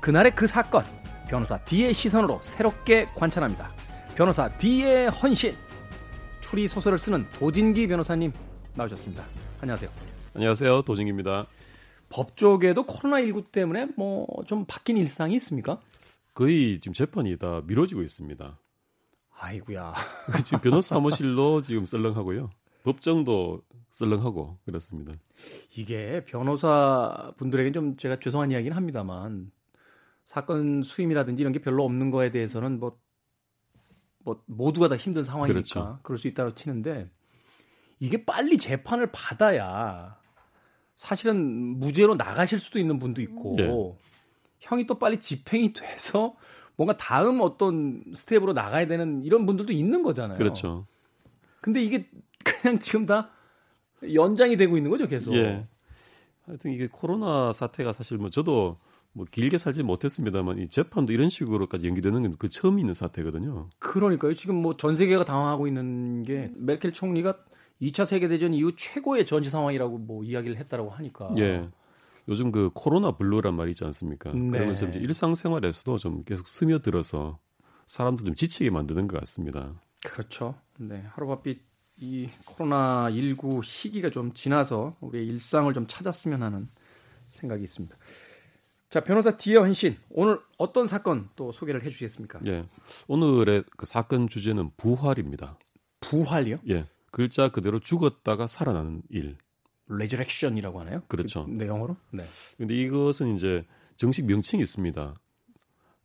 그날의 0.00 0.32
그 0.34 0.46
사건, 0.46 0.84
변호사 1.32 1.56
D의 1.64 1.94
시선으로 1.94 2.40
새롭게 2.42 3.06
관찰합니다. 3.14 3.70
변호사 4.14 4.50
D의 4.58 5.08
헌신. 5.08 5.56
추리 6.42 6.68
소설을 6.68 6.98
쓰는 6.98 7.26
도진기 7.30 7.86
변호사님 7.86 8.30
나오셨습니다. 8.74 9.24
안녕하세요. 9.62 9.90
안녕하세요. 10.34 10.82
도진기입니다. 10.82 11.46
법조계도 12.10 12.84
코로나19 12.84 13.50
때문에 13.50 13.86
뭐 13.96 14.26
좀 14.46 14.66
바뀐 14.66 14.98
일상이 14.98 15.34
있습니까? 15.36 15.80
거의 16.34 16.78
지금 16.80 16.92
재판이 16.92 17.38
다 17.38 17.62
미뤄지고 17.64 18.02
있습니다. 18.02 18.58
아이구야. 19.38 19.94
지금 20.44 20.60
변호사 20.60 20.96
사무실도 20.96 21.62
지금 21.62 21.86
썰렁하고요. 21.86 22.50
법정도 22.84 23.62
썰렁하고 23.92 24.58
그렇습니다. 24.66 25.14
이게 25.76 26.22
변호사 26.26 27.32
분들에게 27.38 27.72
좀 27.72 27.96
제가 27.96 28.20
죄송한 28.20 28.50
이야기는 28.50 28.76
합니다만 28.76 29.50
사건 30.24 30.82
수임이라든지 30.82 31.42
이런 31.42 31.52
게 31.52 31.60
별로 31.60 31.84
없는 31.84 32.10
거에 32.10 32.30
대해서는 32.30 32.78
뭐, 32.78 32.98
뭐 34.18 34.42
모두가 34.46 34.88
다 34.88 34.96
힘든 34.96 35.24
상황이니까 35.24 35.62
그렇죠. 35.62 35.98
그럴 36.02 36.18
수 36.18 36.28
있다고 36.28 36.54
치는데 36.54 37.10
이게 37.98 38.24
빨리 38.24 38.58
재판을 38.58 39.10
받아야 39.12 40.18
사실은 40.94 41.78
무죄로 41.78 42.14
나가실 42.14 42.58
수도 42.58 42.78
있는 42.78 42.98
분도 42.98 43.22
있고 43.22 43.54
네. 43.56 43.68
형이 44.60 44.86
또 44.86 44.98
빨리 44.98 45.20
집행이 45.20 45.72
돼서 45.72 46.36
뭔가 46.76 46.96
다음 46.96 47.40
어떤 47.40 48.02
스텝으로 48.14 48.52
나가야 48.52 48.86
되는 48.86 49.22
이런 49.24 49.46
분들도 49.46 49.72
있는 49.72 50.02
거잖아요. 50.02 50.38
그렇죠. 50.38 50.86
근데 51.60 51.82
이게 51.82 52.08
그냥 52.44 52.78
지금 52.78 53.06
다 53.06 53.30
연장이 54.14 54.56
되고 54.56 54.76
있는 54.76 54.90
거죠, 54.90 55.06
계속. 55.06 55.34
예. 55.34 55.66
하여튼 56.46 56.72
이게 56.72 56.88
코로나 56.88 57.52
사태가 57.52 57.92
사실 57.92 58.18
뭐 58.18 58.30
저도 58.30 58.78
뭐 59.14 59.26
길게 59.30 59.58
살지 59.58 59.82
못했습니다만 59.82 60.58
이 60.58 60.68
재판도 60.68 61.12
이런 61.12 61.28
식으로까지 61.28 61.86
연기되는 61.86 62.22
건 62.22 62.32
그 62.38 62.48
처음 62.48 62.78
있는 62.78 62.94
사태거든요. 62.94 63.68
그러니까요. 63.78 64.34
지금 64.34 64.56
뭐 64.56 64.76
전 64.76 64.96
세계가 64.96 65.24
당황하고 65.24 65.66
있는 65.66 66.22
게 66.22 66.50
메르켈 66.56 66.92
총리가 66.92 67.36
2차 67.80 68.06
세계 68.06 68.28
대전 68.28 68.54
이후 68.54 68.72
최고의 68.76 69.26
전시 69.26 69.50
상황이라고 69.50 69.98
뭐 69.98 70.24
이야기를 70.24 70.56
했다라고 70.56 70.90
하니까. 70.90 71.32
예. 71.38 71.68
요즘 72.28 72.52
그 72.52 72.70
코로나 72.72 73.16
블루란 73.16 73.54
말이 73.54 73.72
있지 73.72 73.84
않습니까? 73.84 74.32
네. 74.32 74.50
그런 74.50 74.68
것처럼 74.68 74.94
일상생활에서도 74.94 75.98
좀 75.98 76.22
계속 76.24 76.46
스며들어서 76.46 77.38
사람들 77.88 78.24
좀 78.24 78.34
지치게 78.34 78.70
만드는 78.70 79.08
것 79.08 79.18
같습니다. 79.20 79.74
그렇죠. 80.04 80.54
네. 80.78 81.04
하루바삐 81.10 81.60
이 81.96 82.26
코로나 82.46 83.10
19 83.10 83.60
시기가 83.64 84.10
좀 84.10 84.32
지나서 84.32 84.96
우리의 85.00 85.26
일상을 85.26 85.72
좀 85.74 85.86
찾았으면 85.86 86.42
하는 86.42 86.68
생각이 87.28 87.62
있습니다. 87.64 87.96
자, 88.92 89.00
변호사 89.00 89.38
D의 89.38 89.62
헌신. 89.62 89.96
오늘 90.10 90.38
어떤 90.58 90.86
사건 90.86 91.30
또 91.34 91.50
소개를 91.50 91.82
해 91.82 91.88
주시겠습니까? 91.88 92.40
예. 92.44 92.68
오늘의 93.08 93.64
그 93.78 93.86
사건 93.86 94.28
주제는 94.28 94.72
부활입니다. 94.76 95.56
부활이요? 96.00 96.58
예. 96.68 96.86
글자 97.10 97.48
그대로 97.48 97.80
죽었다가 97.80 98.46
살아나는 98.46 99.00
일. 99.08 99.38
resurrection이라고 99.86 100.78
하나요? 100.78 101.00
그렇죠. 101.08 101.46
그, 101.46 101.52
네, 101.52 101.68
영어로? 101.68 101.96
네. 102.10 102.22
근데 102.58 102.74
이것은 102.74 103.34
이제 103.34 103.64
정식 103.96 104.26
명칭이 104.26 104.60
있습니다. 104.60 105.14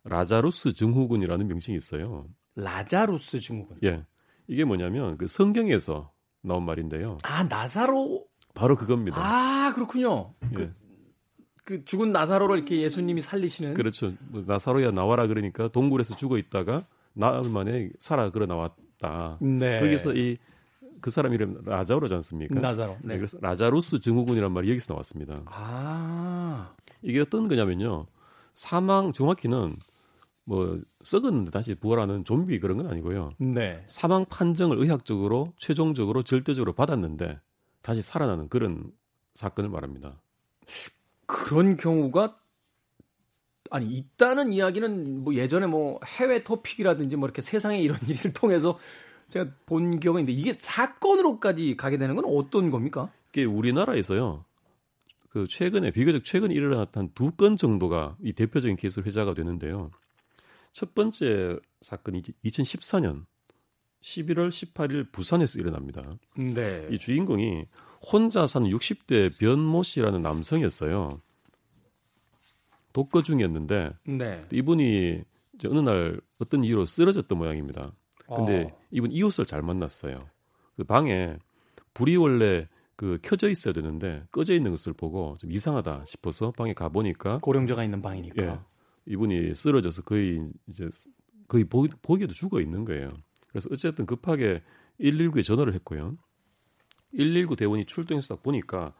라자루스 0.04 0.72
증후군이라는 0.72 1.46
명칭이 1.46 1.76
있어요. 1.76 2.26
라자루스 2.54 3.40
증후군. 3.40 3.80
예. 3.84 4.06
이게 4.46 4.64
뭐냐면 4.64 5.18
그 5.18 5.28
성경에서 5.28 6.10
나온 6.40 6.64
말인데요. 6.64 7.18
아, 7.22 7.44
나사로 7.44 8.24
바로 8.54 8.76
그겁니다. 8.76 9.18
아, 9.20 9.74
그렇군요. 9.74 10.32
그 10.40 10.46
예. 10.46 10.54
그 10.54 10.87
죽은 11.84 12.12
나사로를 12.12 12.56
이렇게 12.56 12.80
예수님이 12.80 13.20
살리시는 13.20 13.74
그렇죠. 13.74 14.12
뭐 14.28 14.42
나사로야 14.46 14.90
나와라 14.90 15.26
그러니까 15.26 15.68
동굴에서 15.68 16.16
죽어 16.16 16.38
있다가 16.38 16.86
나흘 17.14 17.50
만에 17.50 17.90
살아 17.98 18.30
그러 18.30 18.46
나왔다. 18.46 19.38
네. 19.40 19.80
거기서 19.80 20.14
이 20.14 20.38
그 21.00 21.10
사람 21.10 21.32
이름 21.32 21.60
라자로지 21.64 22.14
않습니까? 22.14 22.58
나자로. 22.60 22.96
네. 23.02 23.14
네. 23.14 23.16
그래서 23.16 23.38
라자루스 23.40 24.00
증후군이란 24.00 24.52
말이 24.52 24.70
여기서 24.70 24.94
나왔습니다. 24.94 25.34
아. 25.46 26.74
이게 27.02 27.20
어떤 27.20 27.48
거냐면요. 27.48 28.06
사망 28.54 29.12
정확히는 29.12 29.76
뭐 30.44 30.78
썩었는데 31.02 31.50
다시 31.50 31.74
부활하는 31.74 32.24
좀비 32.24 32.58
그런 32.58 32.78
건 32.78 32.88
아니고요. 32.88 33.32
네. 33.38 33.82
사망 33.86 34.24
판정을 34.24 34.78
의학적으로 34.78 35.52
최종적으로 35.58 36.22
절대적으로 36.22 36.72
받았는데 36.72 37.38
다시 37.82 38.02
살아나는 38.02 38.48
그런 38.48 38.90
사건을 39.34 39.70
말합니다. 39.70 40.20
그런 41.28 41.76
경우가 41.76 42.40
아니 43.70 43.86
있다는 43.86 44.50
이야기는 44.50 45.24
뭐 45.24 45.34
예전에 45.34 45.66
뭐 45.66 46.00
해외 46.06 46.42
토픽이라든지 46.42 47.16
뭐 47.16 47.28
이렇게 47.28 47.42
세상에 47.42 47.78
이런 47.78 47.98
일을 48.08 48.32
통해서 48.32 48.78
제가 49.28 49.50
본 49.66 50.00
기억이 50.00 50.20
있는데 50.20 50.32
이게 50.32 50.54
사건으로까지 50.54 51.76
가게 51.76 51.98
되는 51.98 52.16
건 52.16 52.24
어떤 52.26 52.70
겁니까? 52.70 53.12
이게 53.28 53.44
우리나라에서요. 53.44 54.46
그 55.28 55.46
최근에 55.46 55.90
비교적 55.90 56.24
최근 56.24 56.50
일어났던 56.50 57.10
두 57.14 57.32
건 57.32 57.56
정도가 57.56 58.16
이 58.22 58.32
대표적인 58.32 58.76
케이스로 58.78 59.04
회자가 59.04 59.34
되는데요. 59.34 59.90
첫 60.72 60.94
번째 60.94 61.58
사건이 61.82 62.22
2014년 62.46 63.26
11월 64.02 64.48
18일 64.50 65.10
부산에서 65.12 65.58
일어납니다. 65.58 66.16
네. 66.36 66.86
이 66.90 66.98
주인공이 66.98 67.66
혼자 68.00 68.46
사는 68.46 68.68
60대 68.68 69.36
변모 69.38 69.82
씨라는 69.82 70.22
남성이었어요. 70.22 71.20
독거 72.92 73.22
중이었는데 73.22 73.92
네. 74.06 74.40
이분이 74.52 75.22
어느 75.66 75.78
날 75.80 76.20
어떤 76.38 76.64
이유로 76.64 76.84
쓰러졌던 76.84 77.36
모양입니다. 77.36 77.92
근데 78.26 78.64
어. 78.64 78.78
이분 78.90 79.10
이웃을 79.10 79.46
잘 79.46 79.62
만났어요. 79.62 80.28
그 80.76 80.84
방에 80.84 81.36
불이 81.94 82.16
원래 82.16 82.68
그 82.94 83.18
켜져 83.22 83.48
있어야 83.48 83.72
되는데 83.72 84.24
꺼져 84.30 84.54
있는 84.54 84.70
것을 84.72 84.92
보고 84.92 85.36
좀 85.40 85.52
이상하다 85.52 86.04
싶어서 86.06 86.50
방에 86.52 86.74
가 86.74 86.88
보니까 86.88 87.38
고령자가 87.38 87.84
있는 87.84 88.02
방이니까 88.02 88.42
예, 88.42 88.58
이분이 89.06 89.54
쓰러져서 89.54 90.02
거의 90.02 90.50
이제 90.66 90.88
거의 91.46 91.64
보, 91.64 91.86
보기에도 92.02 92.34
죽어 92.34 92.60
있는 92.60 92.84
거예요. 92.84 93.12
그래서 93.48 93.68
어쨌든 93.72 94.06
급하게 94.06 94.62
119에 95.00 95.44
전화를 95.44 95.74
했고요. 95.74 96.16
119 97.16 97.56
대원이 97.56 97.86
출동해서 97.86 98.36
딱 98.36 98.42
보니까 98.42 98.94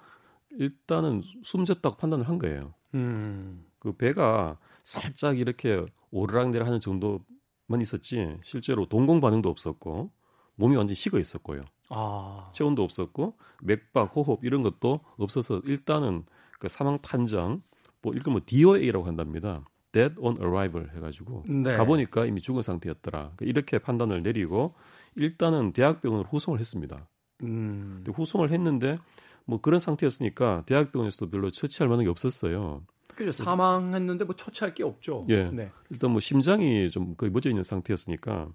일단은 0.51 1.23
숨졌다고 1.43 1.97
판단을 1.97 2.29
한 2.29 2.39
거예요. 2.39 2.75
음. 2.95 3.67
그 3.79 3.93
배가 3.93 4.59
살짝 4.83 5.39
이렇게 5.39 5.85
오르락내락 6.11 6.67
하는 6.67 6.81
정도만 6.81 7.81
있었지 7.81 8.39
실제로 8.43 8.87
동공 8.89 9.21
반응도 9.21 9.51
없었고 9.51 10.11
몸이 10.55 10.77
완전히 10.77 10.95
식어 10.97 11.19
있었고요. 11.19 11.65
아. 11.91 12.51
체온도 12.53 12.83
없었고 12.83 13.37
맥박, 13.63 14.17
호흡 14.17 14.45
이런 14.45 14.63
것도 14.63 15.01
없어서 15.17 15.61
일단은 15.65 16.25
그 16.59 16.69
사망 16.69 16.99
판정 17.01 17.63
뭐 18.03 18.15
이걸 18.15 18.33
뭐 18.33 18.41
DOA라고 18.45 19.07
한답니다. 19.07 19.65
Dead 19.99 20.15
on 20.19 20.37
Arrival 20.41 20.91
해가지고 20.95 21.43
네. 21.49 21.75
가보니까 21.75 22.25
이미 22.27 22.41
죽은 22.41 22.63
상태였더라. 22.63 23.33
그러니까 23.35 23.45
이렇게 23.45 23.79
판단을 23.79 24.23
내리고 24.23 24.75
일단은 25.17 25.73
대학병원으로 25.73 26.29
후송을 26.29 26.61
했습니다. 26.61 27.09
음. 27.43 28.05
후송을 28.07 28.53
했는데 28.53 28.99
뭐 29.45 29.61
그런 29.61 29.81
상태였으니까 29.81 30.63
대학병원에서도 30.67 31.31
별로 31.31 31.51
처치할 31.51 31.89
만한 31.89 32.05
게 32.05 32.11
없었어요. 32.11 32.83
그죠 33.17 33.33
사망했는데 33.33 34.25
뭐 34.25 34.37
처치할 34.37 34.75
게 34.75 34.85
없죠. 34.85 35.27
예. 35.29 35.51
네. 35.51 35.69
일단 35.91 36.13
뭐 36.13 36.21
심장이 36.21 36.89
좀 36.91 37.17
거의 37.17 37.33
멎어 37.33 37.49
있는 37.49 37.65
상태였으니까 37.65 38.49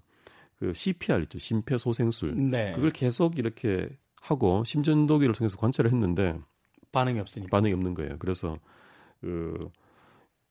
그 0.58 0.72
CPR 0.72 1.20
있죠. 1.24 1.38
심폐소생술. 1.38 2.48
네. 2.50 2.72
그걸 2.72 2.90
계속 2.90 3.38
이렇게 3.38 3.90
하고 4.22 4.64
심전도기를 4.64 5.34
통해서 5.34 5.58
관찰을 5.58 5.92
했는데 5.92 6.38
반응이 6.92 7.20
없으니까 7.20 7.50
반응이 7.50 7.74
없는 7.74 7.92
거예요. 7.92 8.16
그래서 8.18 8.58
그 9.20 9.68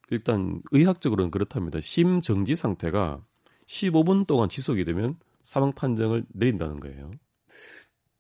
일단 0.10 0.62
의학적으로는 0.72 1.32
그렇답니다. 1.32 1.80
심정지 1.82 2.56
상태가 2.56 3.22
15분 3.68 4.28
동안 4.28 4.50
지속이 4.50 4.86
되면 4.86 5.18
사망 5.42 5.74
판정을 5.74 6.26
내린다는 6.34 6.80
거예요. 6.80 7.12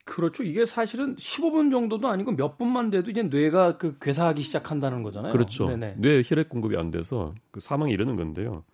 그렇죠. 0.06 0.44
이게 0.44 0.66
사실은 0.66 1.16
15분 1.16 1.72
정도도 1.72 2.10
아니고 2.10 2.36
몇 2.36 2.58
분만 2.58 2.90
돼도 2.90 3.12
이제 3.12 3.24
뇌가 3.24 3.78
그 3.78 3.98
괴사하기 4.00 4.42
시작한다는 4.42 5.02
거잖아요. 5.02 5.32
그렇죠. 5.32 5.68
네네. 5.68 5.96
뇌 5.98 6.24
혈액 6.26 6.50
공급이 6.50 6.78
안 6.78 6.92
돼서 6.92 7.34
그 7.52 7.60
사망이 7.62 7.94
이르는 7.94 8.16
건데요. 8.18 8.66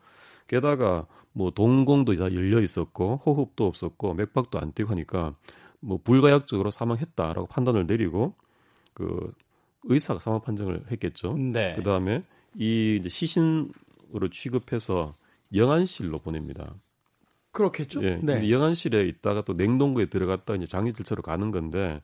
게다가 0.48 1.06
뭐 1.32 1.52
동공도 1.52 2.15
다 2.15 2.34
열려 2.34 2.60
있었고 2.62 3.22
호흡도 3.26 3.67
없었고 3.67 4.15
맥박도 4.15 4.60
안 4.60 4.72
뛰고 4.74 4.89
하니까 4.89 5.36
뭐 5.80 6.00
불가역적으로 6.04 6.72
사망했다라고 6.72 7.45
판단을 7.48 7.86
내리고 7.86 8.36
그 8.95 9.32
의사가 9.84 10.19
사망 10.19 10.41
판정을 10.41 10.86
했겠죠. 10.91 11.38
네. 11.38 11.76
그다음에 11.76 12.24
이 12.55 13.01
시신으로 13.07 14.29
취급해서 14.31 15.15
영안실로 15.53 16.19
보냅니다. 16.19 16.75
그렇겠죠. 17.51 18.03
예. 18.03 18.19
네. 18.21 18.49
영안실에 18.51 19.03
있다가 19.07 19.41
또 19.43 19.53
냉동고에 19.53 20.05
들어갔다 20.05 20.55
이제 20.55 20.65
장례 20.65 20.91
절차로 20.91 21.21
가는 21.21 21.51
건데 21.51 22.01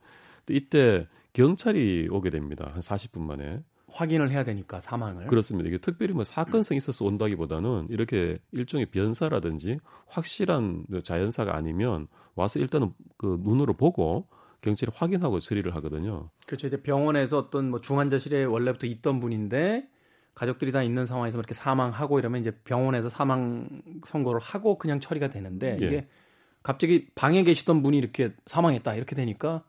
이때 0.49 1.07
경찰이 1.33 2.07
오게 2.09 2.29
됩니다. 2.29 2.71
한 2.73 2.81
40분 2.81 3.19
만에. 3.21 3.61
확인을 3.87 4.31
해야 4.31 4.43
되니까 4.43 4.79
사망을. 4.79 5.27
그렇습니다. 5.27 5.67
이게 5.69 5.77
특별히 5.77 6.13
뭐 6.13 6.23
사건성이 6.23 6.77
있어서 6.77 7.05
온다기보다는 7.05 7.87
이렇게 7.89 8.39
일종의 8.51 8.87
변사라든지 8.87 9.77
확실한 10.07 10.85
자연사가 11.03 11.55
아니면 11.55 12.07
와서 12.33 12.59
일단은 12.59 12.93
그 13.17 13.39
눈으로 13.41 13.73
보고 13.73 14.27
경찰이 14.61 14.91
확인하고 14.93 15.39
처리를 15.39 15.75
하거든요. 15.75 16.29
그렇죠. 16.47 16.67
이제 16.67 16.81
병원에서 16.81 17.37
어떤 17.37 17.69
뭐 17.69 17.79
중환자실에 17.79 18.45
원래부터 18.45 18.87
있던 18.87 19.19
분인데 19.19 19.87
가족들이 20.35 20.71
다 20.71 20.83
있는 20.83 21.05
상황에서 21.05 21.39
이렇게 21.39 21.53
사망하고 21.53 22.19
이러면 22.19 22.41
이제 22.41 22.51
병원에서 22.51 23.09
사망 23.09 23.81
선고를 24.05 24.39
하고 24.41 24.77
그냥 24.77 24.99
처리가 24.99 25.29
되는데 25.29 25.77
예. 25.81 25.85
이게 25.85 26.07
갑자기 26.61 27.07
방에 27.15 27.43
계시던 27.43 27.81
분이 27.81 27.97
이렇게 27.97 28.33
사망했다 28.45 28.95
이렇게 28.95 29.15
되니까 29.15 29.63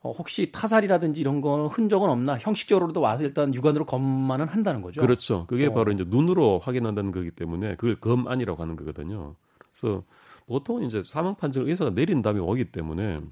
어, 0.00 0.12
혹시 0.12 0.52
타살이라든지 0.52 1.18
이런 1.18 1.40
거 1.40 1.66
흔적은 1.66 2.10
없나 2.10 2.36
형식적으로도 2.38 3.00
와서 3.00 3.24
일단 3.24 3.54
육안으로 3.54 3.86
검만은 3.86 4.46
한다는 4.46 4.82
거죠. 4.82 5.00
그렇죠. 5.00 5.46
그게 5.46 5.66
어. 5.66 5.72
바로 5.72 5.90
이제 5.92 6.04
눈으로 6.06 6.58
확인한다는 6.58 7.10
거기 7.10 7.30
때문에 7.30 7.76
그걸 7.76 7.96
검안이라고 7.96 8.60
하는 8.60 8.76
거거든요. 8.76 9.36
그래서 9.58 10.04
보통은 10.46 10.82
이제 10.82 11.00
사망 11.00 11.34
판정을 11.36 11.70
의사가 11.70 11.92
내린 11.92 12.20
다음에 12.20 12.40
오기 12.40 12.66
때문에 12.66 13.22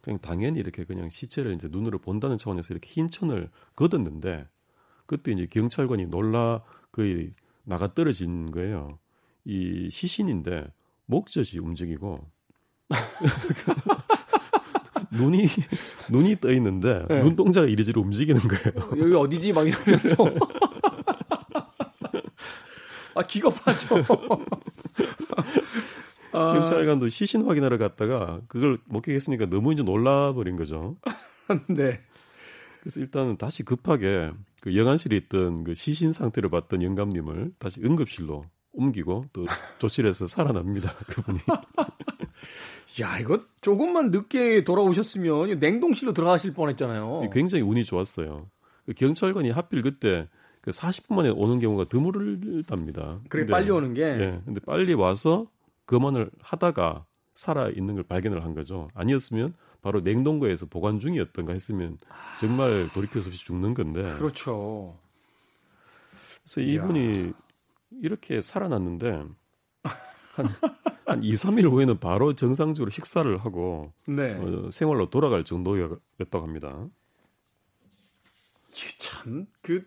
그냥 0.00 0.20
당연히 0.20 0.60
이렇게 0.60 0.84
그냥 0.84 1.08
시체를 1.08 1.54
이제 1.54 1.66
눈으로 1.68 1.98
본다는 1.98 2.38
차원에서 2.38 2.72
이렇게 2.72 2.88
흰 2.88 3.10
천을 3.10 3.50
걷었는데 3.74 4.46
그때 5.08 5.32
이제 5.32 5.46
경찰관이 5.46 6.06
놀라 6.06 6.62
거의 6.92 7.32
나가 7.64 7.94
떨어진 7.94 8.50
거예요. 8.50 8.98
이 9.44 9.88
시신인데 9.90 10.66
목젖이 11.06 11.58
움직이고 11.58 12.28
눈이 15.10 15.46
눈이 16.10 16.40
떠 16.40 16.52
있는데 16.52 17.06
네. 17.08 17.20
눈동자가 17.20 17.66
이리저리 17.66 17.98
움직이는 17.98 18.42
거예요. 18.42 19.02
여기 19.02 19.14
어디지 19.14 19.54
막 19.54 19.66
이러면서 19.66 20.14
아 23.16 23.22
기겁하죠. 23.22 24.04
아. 26.32 26.52
경찰관도 26.52 27.08
시신 27.08 27.46
확인하러 27.46 27.78
갔다가 27.78 28.42
그걸 28.46 28.78
목격했으니까 28.84 29.46
너무 29.46 29.72
이제 29.72 29.82
놀라버린 29.82 30.56
거죠. 30.56 30.98
네. 31.68 32.02
그래서 32.88 33.00
일단은 33.00 33.36
다시 33.36 33.64
급하게 33.64 34.32
그 34.62 34.74
영안실에 34.74 35.14
있던 35.14 35.62
그 35.62 35.74
시신 35.74 36.10
상태를 36.10 36.48
봤던 36.48 36.82
영감님을 36.82 37.52
다시 37.58 37.82
응급실로 37.84 38.46
옮기고 38.72 39.26
또 39.34 39.44
조치를 39.78 40.08
해서 40.08 40.24
살아납니다. 40.26 40.94
그분이. 41.06 41.38
야, 43.02 43.18
이거 43.18 43.42
조금만 43.60 44.10
늦게 44.10 44.64
돌아오셨으면 44.64 45.58
냉동실로 45.58 46.14
들어가실 46.14 46.54
뻔했잖아요. 46.54 47.28
굉장히 47.30 47.62
운이 47.62 47.84
좋았어요. 47.84 48.48
그 48.86 48.94
경찰관이 48.94 49.50
하필 49.50 49.82
그때 49.82 50.26
그 50.62 50.70
40분 50.70 51.14
만에 51.14 51.28
오는 51.28 51.58
경우가 51.58 51.84
드물답니다. 51.84 53.20
그래 53.28 53.42
근데, 53.42 53.52
빨리 53.52 53.70
오는 53.70 53.92
게. 53.92 54.02
예. 54.02 54.40
근데 54.46 54.60
빨리 54.64 54.94
와서 54.94 55.46
검언을 55.84 56.30
하다가 56.40 57.04
살아 57.34 57.68
있는 57.68 57.96
걸 57.96 58.04
발견을 58.04 58.44
한 58.46 58.54
거죠. 58.54 58.88
아니었으면 58.94 59.52
바로 59.82 60.00
냉동고에서 60.00 60.66
보관 60.66 60.98
중이었던가 61.00 61.52
했으면 61.52 61.98
정말 62.40 62.90
돌이킬 62.92 63.22
수 63.22 63.28
없이 63.28 63.44
죽는 63.44 63.74
건데. 63.74 64.14
그렇죠. 64.16 64.98
그래서 66.42 66.60
이분이 66.60 67.32
이렇게 68.02 68.40
살아났는데 68.40 69.24
한, 70.34 70.46
한 71.06 71.22
2, 71.22 71.32
3일 71.32 71.70
후에는 71.70 71.98
바로 71.98 72.34
정상적으로 72.34 72.90
식사를 72.90 73.36
하고 73.38 73.92
네. 74.06 74.34
어, 74.34 74.70
생활로 74.70 75.10
돌아갈 75.10 75.44
정도였다고 75.44 76.42
합니다. 76.42 76.86
참, 78.98 79.46
그, 79.62 79.84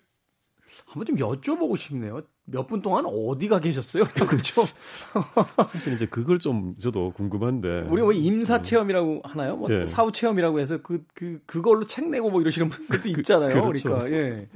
한번 0.86 1.05
좀 1.05 1.15
여쭤보고 1.17 1.78
싶네요. 1.78 2.22
몇 2.45 2.67
분 2.67 2.82
동안 2.82 3.05
어디가 3.05 3.59
계셨어요? 3.59 4.03
그렇죠. 4.28 4.63
사실 5.65 5.93
이제 5.93 6.05
그걸 6.05 6.39
좀 6.39 6.76
저도 6.78 7.11
궁금한데. 7.11 7.82
우리가 7.89 8.05
뭐 8.05 8.13
임사 8.13 8.57
음. 8.57 8.63
체험이라고 8.63 9.22
하나요? 9.24 9.55
뭐 9.55 9.72
예. 9.72 9.86
사후 9.86 10.11
체험이라고 10.11 10.59
해서 10.59 10.82
그, 10.82 11.03
그, 11.13 11.39
그걸로 11.45 11.86
책 11.86 12.09
내고 12.09 12.30
뭐 12.30 12.41
이러시는 12.41 12.69
분들도 12.69 13.03
그, 13.13 13.19
있잖아요. 13.22 13.53
그, 13.53 13.67
렇죠 13.69 13.89
그러니까, 13.89 14.11
예. 14.11 14.49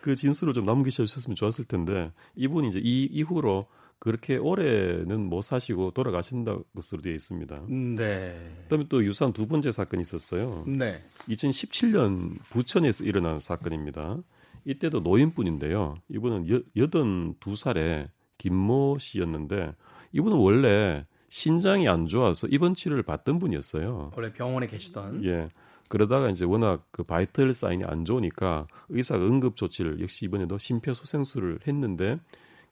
그 0.00 0.16
진술을 0.16 0.54
좀 0.54 0.64
남기셔 0.64 1.04
주셨으면 1.04 1.36
좋았을 1.36 1.66
텐데, 1.66 2.12
이분이 2.34 2.68
이제 2.68 2.80
이 2.82 3.04
이후로 3.04 3.66
그렇게 3.98 4.36
오래는 4.36 5.20
못 5.28 5.42
사시고 5.42 5.92
돌아가신다 5.92 6.58
것으로 6.74 7.00
되어 7.00 7.14
있습니다. 7.14 7.62
네. 7.96 8.36
그다음에 8.64 8.86
또 8.88 9.04
유사한 9.04 9.32
두 9.32 9.46
번째 9.46 9.70
사건이 9.72 10.02
있었어요. 10.02 10.64
네. 10.66 11.00
2017년 11.28 12.38
부천에서 12.50 13.04
일어난 13.04 13.38
사건입니다. 13.38 14.18
이때도 14.66 15.00
노인분인데요. 15.00 15.96
이분은 16.08 16.50
여, 16.50 16.60
여든 16.76 17.36
두 17.40 17.56
살에 17.56 18.08
김모 18.38 18.98
씨였는데 18.98 19.72
이분은 20.12 20.36
원래 20.36 21.06
신장이 21.28 21.88
안 21.88 22.06
좋아서 22.06 22.46
입원 22.48 22.74
치료를 22.74 23.02
받던 23.02 23.38
분이었어요. 23.38 24.12
원래 24.14 24.32
병원에 24.32 24.66
계시던. 24.66 25.24
예. 25.24 25.48
그러다가 25.88 26.30
이제 26.30 26.44
워낙 26.44 26.84
그 26.90 27.04
바이털 27.04 27.54
사인이 27.54 27.84
안 27.84 28.04
좋으니까 28.04 28.66
의사가 28.88 29.24
응급 29.24 29.54
조치를 29.54 30.00
역시 30.00 30.24
이번에도 30.24 30.58
심폐소생술을 30.58 31.60
했는데 31.66 32.18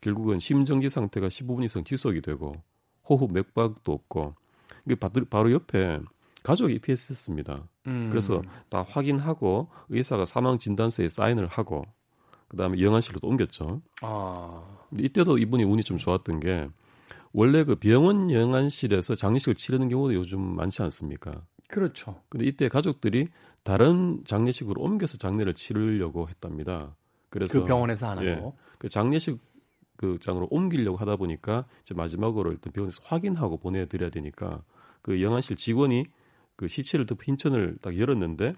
결국은 0.01 0.41
심정지 0.41 0.89
상태가 0.89 1.29
15분 1.29 1.65
이상 1.65 1.85
지속이 1.85 2.23
되고 2.23 2.57
호흡 3.09 3.33
맥박도 3.33 3.93
없고 3.93 4.35
이게 4.85 4.97
바로 4.97 5.53
옆에 5.53 6.01
가족이 6.45 6.75
입회했었습니다. 6.75 7.67
음. 7.89 8.09
그래서 8.11 8.43
다 8.69 8.85
확인하고 8.89 9.69
의사가 9.89 10.27
사망 10.27 10.59
진단서에 10.59 11.09
사인을 11.09 11.49
하고 11.49 11.85
그다음에 12.49 12.81
영안실로 12.81 13.19
또 13.19 13.27
옮겼죠. 13.27 13.83
아. 14.03 14.63
이때도 14.97 15.39
이분이 15.39 15.65
운이 15.65 15.83
좀 15.83 15.97
좋았던 15.97 16.41
게 16.41 16.69
원래 17.33 17.65
그 17.65 17.75
병원 17.75 18.31
영안실에서 18.31 19.17
장례식을 19.17 19.57
치르는 19.57 19.89
경우도 19.89 20.15
요즘 20.15 20.41
많지 20.41 20.83
않습니까? 20.83 21.43
그렇죠. 21.69 22.21
근데 22.29 22.45
이때 22.45 22.69
가족들이 22.69 23.29
다른 23.63 24.23
장례식으로 24.27 24.81
옮겨서 24.81 25.17
장례를 25.17 25.55
치르려고 25.55 26.29
했답니다. 26.29 26.95
그래서 27.31 27.61
그 27.61 27.67
병원에서 27.67 28.11
하나요? 28.11 28.29
예, 28.29 28.53
그 28.79 28.89
장례식 28.89 29.41
그 29.97 30.19
장으로 30.21 30.47
옮기려고 30.51 30.99
하다 30.99 31.17
보니까 31.17 31.65
이제 31.83 31.95
마지막으로 31.95 32.53
일단 32.53 32.73
병원에서 32.73 33.01
확인하고 33.03 33.57
보내드려야 33.57 34.11
되니까 34.11 34.63
그 35.01 35.23
영안실 35.23 35.57
직원이 35.57 36.05
그 36.57 36.69
시체를 36.69 37.07
덮 37.07 37.23
흰천을 37.27 37.77
딱 37.83 37.99
열었는데 37.99 38.55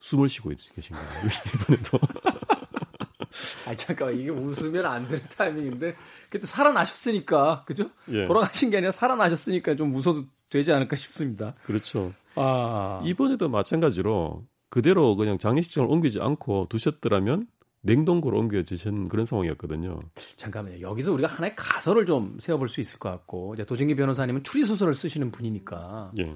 숨을 0.00 0.28
쉬고 0.28 0.50
계신 0.74 0.96
거예요. 0.96 1.08
이번에도. 1.54 1.98
아 3.66 3.74
잠깐만 3.74 4.18
이게 4.18 4.30
웃으면 4.30 4.86
안 4.86 5.06
되는 5.06 5.22
타이밍인데 5.36 5.94
그래도 6.30 6.46
살아나셨으니까 6.46 7.64
그죠? 7.66 7.90
예. 8.10 8.24
돌아가신 8.24 8.70
게 8.70 8.78
아니라 8.78 8.90
살아나셨으니까 8.90 9.76
좀 9.76 9.94
웃어도 9.94 10.24
되지 10.48 10.72
않을까 10.72 10.96
싶습니다. 10.96 11.54
그렇죠. 11.64 12.12
아 12.34 13.02
이번에도 13.04 13.48
마찬가지로 13.48 14.46
그대로 14.70 15.16
그냥 15.16 15.38
장례식장을 15.38 15.88
옮기지 15.90 16.20
않고 16.20 16.66
두셨더라면 16.68 17.46
냉동고로 17.82 18.38
옮겨지신 18.38 19.08
그런 19.08 19.24
상황이었거든요. 19.24 20.00
잠깐만요. 20.36 20.80
여기서 20.80 21.12
우리가 21.12 21.28
하나의 21.28 21.54
가설을 21.54 22.06
좀 22.06 22.38
세워볼 22.40 22.68
수 22.68 22.80
있을 22.80 22.98
것 22.98 23.10
같고 23.10 23.54
이제 23.54 23.64
도진기 23.64 23.94
변호사님은 23.94 24.42
추리 24.44 24.64
소설을 24.64 24.94
쓰시는 24.94 25.30
분이니까 25.30 26.12
예. 26.18 26.34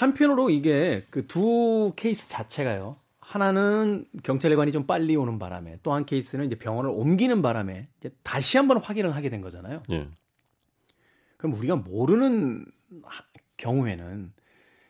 한편으로 0.00 0.50
이게 0.50 1.04
그 1.10 1.26
두 1.26 1.92
케이스 1.96 2.28
자체가요. 2.28 2.96
하나는 3.18 4.04
경찰관이 4.22 4.70
좀 4.70 4.86
빨리 4.86 5.16
오는 5.16 5.38
바람에 5.38 5.78
또 5.82 5.92
한 5.94 6.04
케이스는 6.06 6.44
이제 6.46 6.54
병원을 6.56 6.90
옮기는 6.90 7.40
바람에 7.42 7.88
이제 7.98 8.10
다시 8.22 8.56
한번 8.58 8.76
확인을 8.78 9.14
하게 9.16 9.30
된 9.30 9.40
거잖아요. 9.40 9.82
예. 9.90 10.08
그럼 11.38 11.54
우리가 11.54 11.76
모르는 11.76 12.66
경우에는 13.56 14.32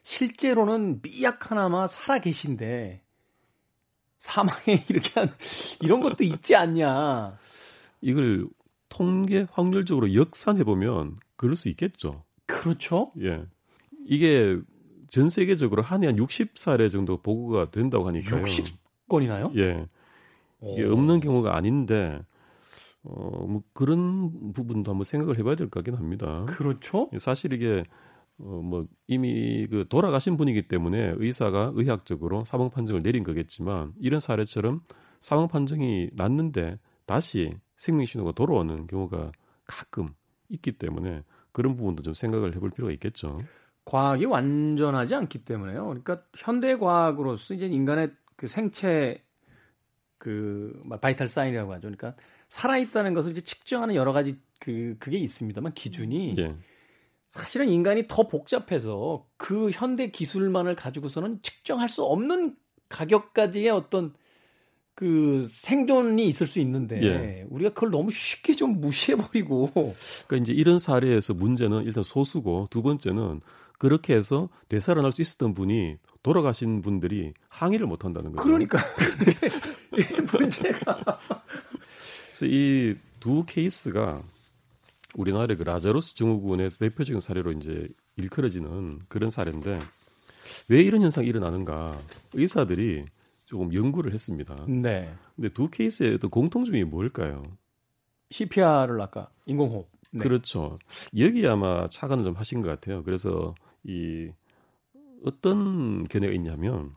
실제로는 0.03 1.01
미약하나마 1.03 1.87
살아 1.87 2.19
계신데 2.19 3.03
사망에 4.19 4.85
이렇게 4.91 5.21
한 5.21 5.33
이런 5.81 6.01
것도 6.01 6.25
있지 6.25 6.57
않냐. 6.57 7.39
이걸 8.01 8.49
통계 8.89 9.47
확률적으로 9.51 10.15
역산해 10.15 10.65
보면 10.65 11.17
그럴 11.37 11.57
수 11.57 11.69
있겠죠. 11.69 12.25
그렇죠. 12.47 13.13
예. 13.23 13.45
이게 14.05 14.61
전 15.09 15.29
세계적으로 15.29 15.83
한 15.83 16.03
해 16.03 16.07
한 16.07 16.17
60사례 16.17 16.91
정도 16.91 17.17
보고가 17.23 17.71
된다고 17.71 18.07
하니까요. 18.09 18.43
60건이나요? 19.09 19.57
예. 19.59 19.87
이게 20.75 20.85
없는 20.85 21.21
경우가 21.21 21.57
아닌데 21.57 22.21
어, 23.03 23.47
뭐 23.47 23.63
그런 23.73 24.53
부분도 24.53 24.91
한번 24.91 25.05
생각을 25.05 25.39
해봐야 25.39 25.55
될 25.55 25.69
것 25.71 25.85
같긴 25.85 25.95
합니다. 25.95 26.45
그렇죠. 26.49 27.09
사실 27.19 27.53
이게 27.53 27.85
어, 28.39 28.61
뭐 28.63 28.87
이미 29.07 29.67
그 29.71 29.87
돌아가신 29.89 30.37
분이기 30.37 30.63
때문에 30.69 31.15
의사가 31.17 31.73
의학적으로 31.75 32.45
사망 32.45 32.71
판정을 32.71 33.03
내린 33.03 33.23
거겠지만 33.23 33.93
이런 34.01 34.21
사례처럼 34.21 34.81
사망 35.21 35.49
판정이 35.49 36.11
났는데 36.15 36.79
다시 37.07 37.55
생명 37.77 38.07
신호가 38.07 38.33
돌아오는 38.33 38.87
경우가 38.87 39.33
가끔 39.67 40.09
있기 40.49 40.73
때문에 40.73 41.23
그런 41.53 41.77
부분도 41.77 42.03
좀 42.03 42.13
생각을 42.15 42.55
해볼 42.57 42.71
필요가 42.71 42.93
있겠죠. 42.93 43.37
과학이 43.87 44.25
완전하지 44.27 45.15
않기 45.15 45.45
때문에요. 45.45 45.87
그러니까 45.87 46.23
현대 46.37 46.77
과학으로서 46.77 47.55
이제 47.55 47.67
인간의 47.67 48.11
그 48.37 48.49
생체 48.49 49.23
그 50.19 50.83
바이탈 51.01 51.29
사인이라고 51.29 51.73
하죠. 51.75 51.83
그러니까 51.83 52.15
살아 52.49 52.79
있다는 52.79 53.15
것을 53.15 53.33
이제 53.33 53.41
측정하는 53.41 53.95
여러 53.95 54.13
가지 54.13 54.39
그 54.59 54.97
그게 54.99 55.19
있습니다만 55.19 55.73
기준이 55.75 56.35
예. 56.39 56.55
사실은 57.29 57.69
인간이 57.69 58.07
더 58.09 58.27
복잡해서 58.27 59.27
그 59.37 59.71
현대 59.71 60.11
기술만을 60.11 60.75
가지고서는 60.75 61.41
측정할 61.43 61.89
수 61.89 62.03
없는 62.05 62.57
가격까지의 62.89 63.71
어떤 63.71 64.15
그 64.97 65.47
생존이 65.49 66.27
있을 66.27 66.49
수 66.49 66.59
있는데 66.59 67.03
예. 67.03 67.47
우리가 67.51 67.75
그걸 67.75 67.91
너무 67.91 68.11
쉽게 68.11 68.55
좀 68.55 68.81
무시해버리고 68.81 69.71
그러니까 69.73 70.37
이제 70.39 70.53
이런 70.53 70.81
사례에서 70.81 71.35
문제는 71.35 71.85
일단 71.85 72.03
소수고 72.03 72.67
두 72.71 72.83
번째는 72.83 73.43
그렇게 73.79 74.15
해서 74.15 74.49
되살아날 74.69 75.13
수 75.13 75.23
있었던 75.23 75.55
분이 75.55 75.97
돌아가신 76.23 76.83
분들이 76.83 77.33
항의를 77.49 77.87
못 77.87 78.05
한다는 78.05 78.33
거죠. 78.33 78.43
그러니까 78.45 78.79
이 79.97 80.21
문제가 80.33 81.21
그래서 82.33 82.47
이 82.47 82.97
두 83.27 83.45
케이스가 83.45 84.23
우리나라의 85.17 85.57
그 85.57 85.65
라자로스 85.65 86.15
증후군의 86.15 86.71
대표적인 86.71 87.21
사례로 87.21 87.51
이제 87.53 87.89
일컬어지는 88.17 89.01
그런 89.09 89.31
사례인데 89.31 89.81
왜 90.69 90.81
이런 90.81 91.03
현상이 91.03 91.27
일어나는가 91.27 91.99
의사들이 92.35 93.05
조금 93.47 93.75
연구를 93.75 94.13
했습니다. 94.13 94.65
네. 94.69 95.13
근데 95.35 95.49
두 95.49 95.69
케이스의 95.69 96.15
어떤 96.15 96.31
공통점이 96.31 96.85
뭘까요? 96.85 97.43
CPR을 98.31 99.01
아까 99.01 99.29
인공호흡. 99.47 99.89
네. 100.13 100.23
그렇죠. 100.23 100.79
여기 101.19 101.45
아마 101.49 101.89
착안을 101.89 102.23
좀 102.23 102.35
하신 102.35 102.63
것 102.63 102.69
같아요. 102.69 103.03
그래서 103.03 103.57
이 103.87 104.31
어떤 105.25 106.05
견해가 106.05 106.33
있냐면 106.35 106.95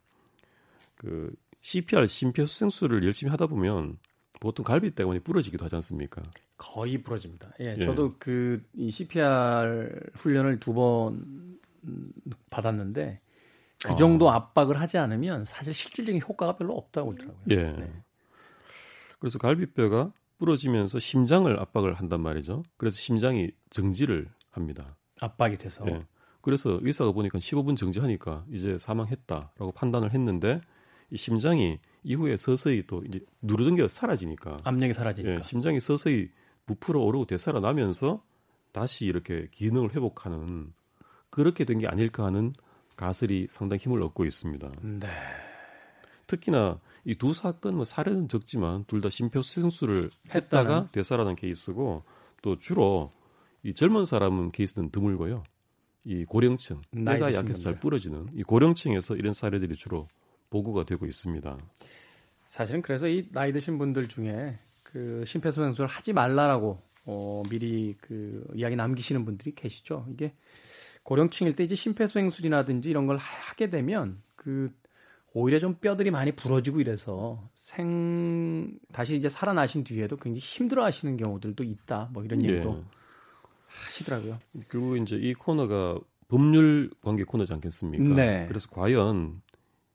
그 0.96 1.34
CPR 1.62 2.08
심폐소생술을 2.08 3.04
열심히 3.04 3.30
하다 3.32 3.48
보면 3.48 3.98
보통 4.40 4.64
갈비 4.64 4.92
때문에 4.92 5.20
부러지기도 5.20 5.66
하지 5.66 5.76
않습니까? 5.76 6.22
거의 6.58 6.98
부러집니다. 7.02 7.52
예, 7.60 7.76
예. 7.78 7.86
저도 7.86 8.16
그 8.18 8.62
이 8.76 8.92
CPR 8.92 10.00
훈련을 10.16 10.60
두 10.60 10.74
번 10.74 11.58
받았는데 12.50 13.22
그 13.86 13.96
정도 13.96 14.28
어. 14.28 14.32
압박을 14.32 14.80
하지 14.82 14.98
않으면 14.98 15.46
사실 15.46 15.74
실질적인 15.74 16.22
효과가 16.22 16.58
별로 16.58 16.76
없다고 16.76 17.12
그러더라고요. 17.16 17.44
예. 17.52 17.56
네. 17.72 18.04
그래서 19.20 19.38
갈비뼈가 19.40 20.12
부러지면서 20.38 21.00
심장을 21.00 21.58
압박을 21.60 21.94
한단 21.94 22.22
말이죠. 22.22 22.64
그래서 22.78 22.98
심장이 22.98 23.52
정지를 23.70 24.30
합니다. 24.52 24.98
압박이 25.22 25.58
돼서. 25.58 25.86
예. 25.88 26.06
그래서 26.42 26.80
의사가 26.82 27.12
보니까 27.12 27.38
15분 27.40 27.76
정지하니까 27.78 28.46
이제 28.52 28.78
사망했다라고 28.80 29.72
판단을 29.74 30.14
했는데 30.14 30.62
이 31.12 31.18
심장이 31.18 31.80
이후에 32.04 32.38
서서히 32.38 32.84
또 32.88 33.04
이제 33.08 33.20
누르던 33.42 33.76
게 33.76 33.88
사라지니까 33.88 34.62
압력이 34.64 34.94
사라지니까 34.94 35.36
예, 35.36 35.42
심장이 35.44 35.80
서서히 35.80 36.30
부풀어 36.66 37.02
오르고 37.02 37.26
되살아나면서 37.26 38.24
다시 38.72 39.06
이렇게 39.06 39.48
기능을 39.52 39.96
회복하는 39.96 40.72
그렇게 41.30 41.66
된 41.66 41.80
게 41.80 41.88
아닐까 41.88 42.26
하는 42.26 42.54
가설이 42.96 43.48
상당히 43.50 43.82
힘을 43.82 44.02
얻고 44.04 44.26
있습니다. 44.26 44.72
네. 44.82 45.08
특히나 46.28 46.80
이 47.06 47.16
두 47.16 47.34
사건 47.34 47.76
뭐 47.76 47.86
사례는 47.86 48.28
적지만 48.28 48.84
둘 48.86 49.02
다 49.02 49.10
심폐소생술을 49.10 50.10
했다가 50.36 50.88
되살아난 50.92 51.36
케이스고 51.36 52.04
또 52.42 52.58
주로 52.60 53.12
이 53.64 53.74
젊은 53.74 54.06
사람은 54.06 54.52
케이스는 54.52 54.92
드물고요. 54.92 55.44
이 56.06 56.26
고령층, 56.26 56.82
뇌가 56.92 57.34
약해서 57.34 57.62
잘 57.64 57.80
부러지는 57.80 58.28
이 58.34 58.44
고령층에서 58.44 59.16
이런 59.16 59.34
사례들이 59.34 59.76
주로 59.76 60.08
보고가 60.50 60.86
되고 60.86 61.06
있습니다. 61.06 61.58
사실은 62.48 62.82
그래서 62.82 63.08
이 63.08 63.30
나이 63.32 63.54
드신 63.54 63.78
분들 63.78 64.08
중에 64.08 64.58
그 64.84 65.24
심폐소생술을 65.26 65.88
하지 65.88 66.14
말라라고 66.14 66.82
어, 67.06 67.44
미리 67.50 67.96
그 68.00 68.46
이야기 68.56 68.76
남기시는 68.76 69.26
분들이 69.26 69.54
계시죠. 69.54 70.06
이게 70.12 70.34
고령층일 71.04 71.56
때 71.56 71.64
이제 71.64 71.76
심폐소생술이라든지 71.76 72.90
이런 72.90 73.06
걸 73.06 73.18
하게 73.18 73.70
되면 73.70 74.22
그 74.36 74.72
오히려 75.34 75.60
좀 75.60 75.76
뼈들이 75.76 76.12
많이 76.12 76.32
부러지고 76.32 76.80
이래서 76.82 77.50
생 77.56 78.72
다시 78.92 79.16
이제 79.16 79.30
살아나신 79.30 79.84
뒤에도 79.84 80.18
굉장히 80.18 80.40
힘들어하시는 80.40 81.18
경우들도 81.18 81.64
있다. 81.64 82.10
뭐 82.14 82.24
이런 82.24 82.44
얘기도 82.44 82.84
예. 82.84 82.99
하시더라고요. 83.86 84.40
그리고 84.68 84.98
이제 84.98 85.16
이 85.16 85.34
코너가 85.34 86.00
법률 86.28 86.92
관계 87.02 87.24
코너지 87.24 87.54
않겠습니까? 87.54 88.16
네. 88.16 88.46
그래서 88.48 88.70
과연 88.70 89.42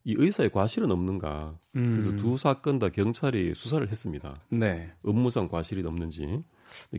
이 0.04 0.14
의사의 0.16 0.50
과실은 0.50 0.90
없는가. 0.90 1.58
음. 1.76 2.00
그래서 2.00 2.16
두 2.16 2.36
사건 2.36 2.78
다 2.78 2.88
경찰이 2.88 3.54
수사를 3.54 3.88
했습니다. 3.88 4.40
네. 4.50 4.92
업무상 5.02 5.48
과실이 5.48 5.84
없는지 5.86 6.42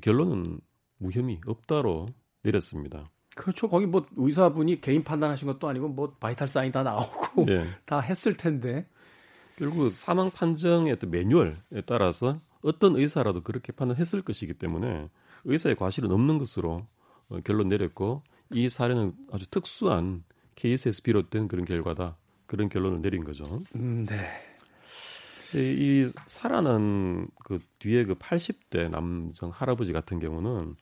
결론은 0.02 0.60
무혐의 0.98 1.42
없다로 1.46 2.08
내렸습니다. 2.44 3.12
그렇죠. 3.36 3.70
거기 3.70 3.86
뭐 3.86 4.04
의사분이 4.16 4.82
개인 4.82 5.04
판단하신 5.04 5.48
것도 5.48 5.68
아니고 5.68 5.90
뭐 5.90 6.16
바이탈 6.20 6.48
사인 6.48 6.72
다 6.72 6.84
나오고 6.84 7.44
네. 7.44 7.66
다 7.86 8.00
했을 8.00 8.36
텐데 8.36 8.88
결국 9.58 9.94
사망 9.94 10.32
판정의 10.32 10.94
어떤 10.94 11.12
매뉴얼에 11.12 11.56
따라서 11.86 12.40
어떤 12.62 12.96
의사라도 12.96 13.42
그렇게 13.42 13.72
판단했을 13.72 14.22
것이기 14.22 14.54
때문에 14.54 15.10
의사의 15.46 15.76
과실은 15.76 16.12
없는 16.12 16.38
것으로 16.38 16.86
어, 17.30 17.40
결론 17.44 17.70
내렸고 17.70 18.22
이 18.52 18.70
사례는 18.70 19.12
아주 19.32 19.48
특수한 19.48 20.24
케이스에서 20.56 21.02
비롯된 21.04 21.48
그런 21.48 21.66
결과다. 21.66 22.18
그런 22.46 22.70
결론을 22.70 23.02
내린 23.02 23.24
거죠. 23.24 23.64
음, 23.76 24.06
네. 24.06 24.30
이 25.56 26.12
살아난 26.26 27.28
그 27.44 27.60
뒤에 27.80 28.06
그 28.06 28.16
80대 28.16 28.90
남성 28.90 29.50
할아버지 29.50 29.94
같은 29.94 30.20
경우는 30.20 30.76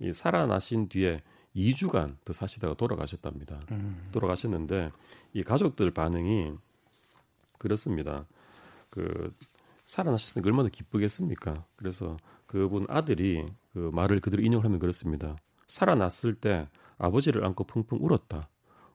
이 0.00 0.12
살아나신 0.12 0.88
뒤에 0.88 1.22
2주간 1.56 2.16
더 2.24 2.32
사시다가 2.32 2.74
돌아가셨답니다. 2.74 3.60
음. 3.72 4.08
돌아가셨는데 4.12 4.90
이 5.32 5.42
가족들 5.42 5.90
반응이 5.90 6.52
그렇습니다. 7.58 8.26
그 8.90 9.34
살아나셨으니까 9.84 10.48
얼마나 10.48 10.68
기쁘겠습니까? 10.68 11.64
그래서 11.76 12.16
그분 12.46 12.86
아들이 12.88 13.46
그 13.78 13.90
말을 13.94 14.20
그대로 14.20 14.42
인용하면 14.42 14.80
그렇습니다. 14.80 15.36
살아났을 15.68 16.34
때 16.34 16.68
아버지를 16.98 17.44
안고 17.44 17.62
펑펑 17.64 17.98
울었다. 18.02 18.48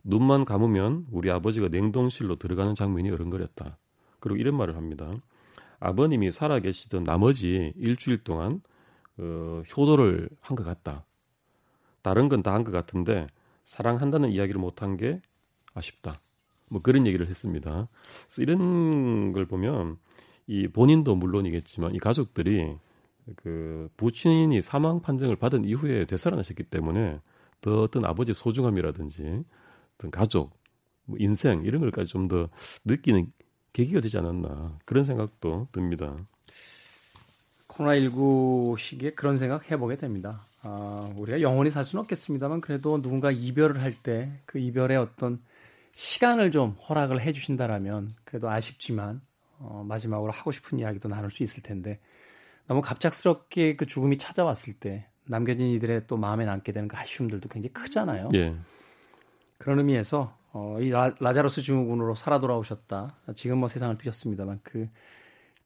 눈만 0.04 0.44
감으면 0.44 1.08
우리 1.10 1.32
아버지가 1.32 1.70
냉동실로 1.70 2.36
들어가는 2.36 2.76
장면이 2.76 3.10
어른거렸다. 3.12 3.78
그리고 4.20 4.38
이런 4.38 4.58
말을 4.58 4.76
합니다. 4.76 5.16
아버님이 5.80 6.32
살아계시던 6.32 7.06
나머지 7.06 7.72
일주일 7.78 8.24
동안 8.26 8.62
어, 9.18 9.64
효도를 9.78 10.28
한 10.42 10.58
것 10.58 10.66
같다. 10.66 11.06
다른 12.02 12.28
건 12.28 12.42
다 12.44 12.52
한 12.54 12.66
것 12.66 12.74
같은데 12.74 13.28
사랑한다는 13.64 14.32
이야기를 14.32 14.60
못한 14.60 14.98
게 14.98 15.22
아쉽다. 15.74 16.20
뭐 16.68 16.82
그런 16.82 17.08
얘기를 17.08 17.28
했습니다. 17.30 17.88
그래서 18.26 18.42
이런 18.42 19.32
걸 19.32 19.46
보면 19.46 19.98
이 20.48 20.68
본인도 20.68 21.16
물론이겠지만 21.16 21.96
이 21.96 22.00
가족들이 22.00 22.76
그 23.36 23.90
부친이 23.98 24.62
사망 24.62 25.02
판정을 25.02 25.36
받은 25.36 25.66
이후에 25.66 26.06
되살아나셨기 26.06 26.64
때문에 26.64 27.20
더 27.62 27.82
어떤 27.82 28.06
아버지의 28.06 28.36
소중함이라든지 28.36 29.44
어떤 29.96 30.12
가족, 30.12 30.52
뭐 31.06 31.18
인생 31.20 31.64
이런 31.66 31.82
걸까지 31.82 32.08
좀 32.10 32.28
더 32.28 32.50
느끼는 32.86 33.32
계기가 33.74 34.02
되지 34.02 34.18
않았나 34.18 34.78
그런 34.86 35.04
생각도 35.04 35.68
듭니다. 35.72 36.16
코로나19 37.68 38.78
시기에 38.78 39.12
그런 39.12 39.38
생각 39.38 39.70
해보게 39.72 39.98
됩니다. 39.98 40.46
아, 40.62 41.12
우리가 41.18 41.42
영원히 41.42 41.72
살 41.72 41.84
수는 41.84 42.02
없겠습니다만 42.02 42.62
그래도 42.62 43.02
누군가 43.02 43.32
이별을 43.32 43.82
할 43.82 43.94
때 44.04 44.30
그 44.46 44.60
이별의 44.60 44.98
어떤 44.98 45.42
시간을 45.94 46.52
좀 46.52 46.72
허락을 46.90 47.22
해주신다라면 47.22 48.12
그래도 48.24 48.50
아쉽지만 48.50 49.22
어, 49.60 49.84
마지막으로 49.88 50.32
하고 50.32 50.52
싶은 50.52 50.80
이야기도 50.80 51.08
나눌 51.10 51.32
수 51.32 51.44
있을 51.44 51.64
텐데 51.64 52.00
너무 52.68 52.82
갑작스럽게 52.82 53.76
그 53.76 53.86
죽음이 53.86 54.18
찾아왔을 54.18 54.74
때 54.74 55.08
남겨진 55.26 55.68
이들의 55.68 56.08
또 56.08 56.18
마음에 56.18 56.46
남게 56.46 56.72
되는 56.72 56.88
그 56.88 56.98
아쉬움들도 56.98 57.50
굉장히 57.50 57.74
크잖아요. 57.74 58.30
예. 58.36 58.56
그런 59.58 59.80
의미에서 59.80 60.38
어, 60.52 60.78
이 60.80 60.90
라, 60.90 61.14
라자로스 61.20 61.62
증후군으로 61.64 62.16
살아 62.16 62.40
돌아오셨다. 62.40 63.16
지금 63.36 63.60
뭐 63.60 63.68
세상을 63.68 63.98
뜨셨습니다만 63.98 64.60
그 64.64 64.90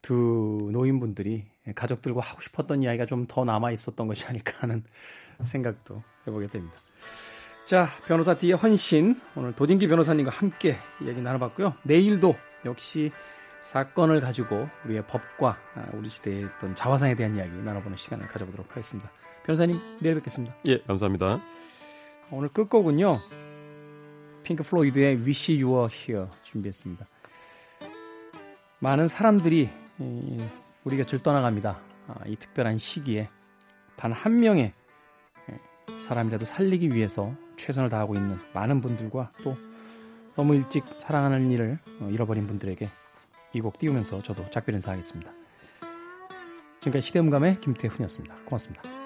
두 0.01 0.69
노인분들이 0.71 1.45
가족들과 1.75 2.21
하고 2.21 2.41
싶었던 2.41 2.83
이야기가 2.83 3.05
좀 3.05 3.27
더 3.27 3.43
남아 3.43 3.71
있었던 3.71 4.07
것이 4.07 4.25
아닐까 4.25 4.53
하는 4.59 4.83
생각도 5.41 6.01
해보게 6.25 6.47
됩니다. 6.47 6.75
자, 7.65 7.87
변호사 8.07 8.37
D의 8.37 8.53
헌신 8.53 9.19
오늘 9.35 9.53
도진기 9.53 9.87
변호사님과 9.87 10.31
함께 10.31 10.77
이야기 11.01 11.19
나눠봤고요. 11.21 11.73
내일도 11.83 12.35
역시 12.63 13.11
사건을 13.61 14.21
가지고 14.21 14.67
우리의 14.85 15.05
법과 15.07 15.57
아, 15.75 15.85
우리 15.93 16.09
시대의 16.09 16.45
어떤 16.45 16.75
자화상에 16.75 17.15
대한 17.15 17.35
이야기 17.35 17.51
나눠보는 17.51 17.97
시간을 17.97 18.27
가져보도록 18.27 18.69
하겠습니다. 18.71 19.09
변호사님 19.45 19.79
내일 20.01 20.15
뵙겠습니다. 20.15 20.55
예, 20.67 20.79
감사합니다. 20.83 21.39
오늘 22.31 22.49
끝곡은요. 22.49 23.19
핑크 24.43 24.63
플로이드의 24.63 25.17
Wish 25.17 25.61
You 25.61 25.73
Were 25.73 25.93
Here 25.93 26.27
준비했습니다. 26.43 27.05
많은 28.79 29.07
사람들이 29.07 29.69
우리 30.83 30.97
곁을 30.97 31.19
떠나갑니다. 31.19 31.79
아, 32.07 32.15
이 32.25 32.35
특별한 32.35 32.77
시기에 32.77 33.29
단 33.95 34.11
한 34.13 34.39
명의 34.39 34.73
사람이라도 35.99 36.45
살리기 36.45 36.93
위해서 36.93 37.33
최선을 37.57 37.89
다하고 37.89 38.13
있는 38.15 38.37
많은 38.53 38.81
분들과 38.81 39.31
또 39.43 39.57
너무 40.35 40.53
일찍 40.55 40.85
사랑하는 40.99 41.49
일을 41.49 41.79
어, 41.99 42.09
잃어버린 42.11 42.45
분들에게 42.45 42.87
이 43.57 43.61
곡 43.61 43.79
띄우면서 43.79 44.21
저도 44.21 44.49
작별 44.51 44.75
인사하겠습니다. 44.75 45.31
지금까지 46.79 47.07
시대음감의 47.07 47.59
김태훈이었습니다. 47.61 48.35
고맙습니다. 48.45 48.97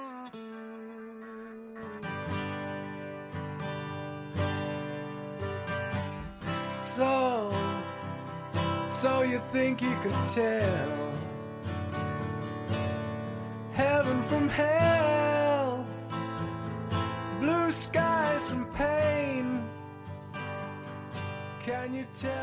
think 9.52 9.82
you 9.82 9.94
could 10.02 10.30
tell 10.30 11.12
heaven 13.74 14.24
from 14.24 14.48
hell, 14.48 15.86
blue 17.42 17.72
skies 17.72 18.44
from 18.44 18.66
pain. 18.74 19.62
Can 21.66 21.94
you 21.94 22.06
tell? 22.16 22.41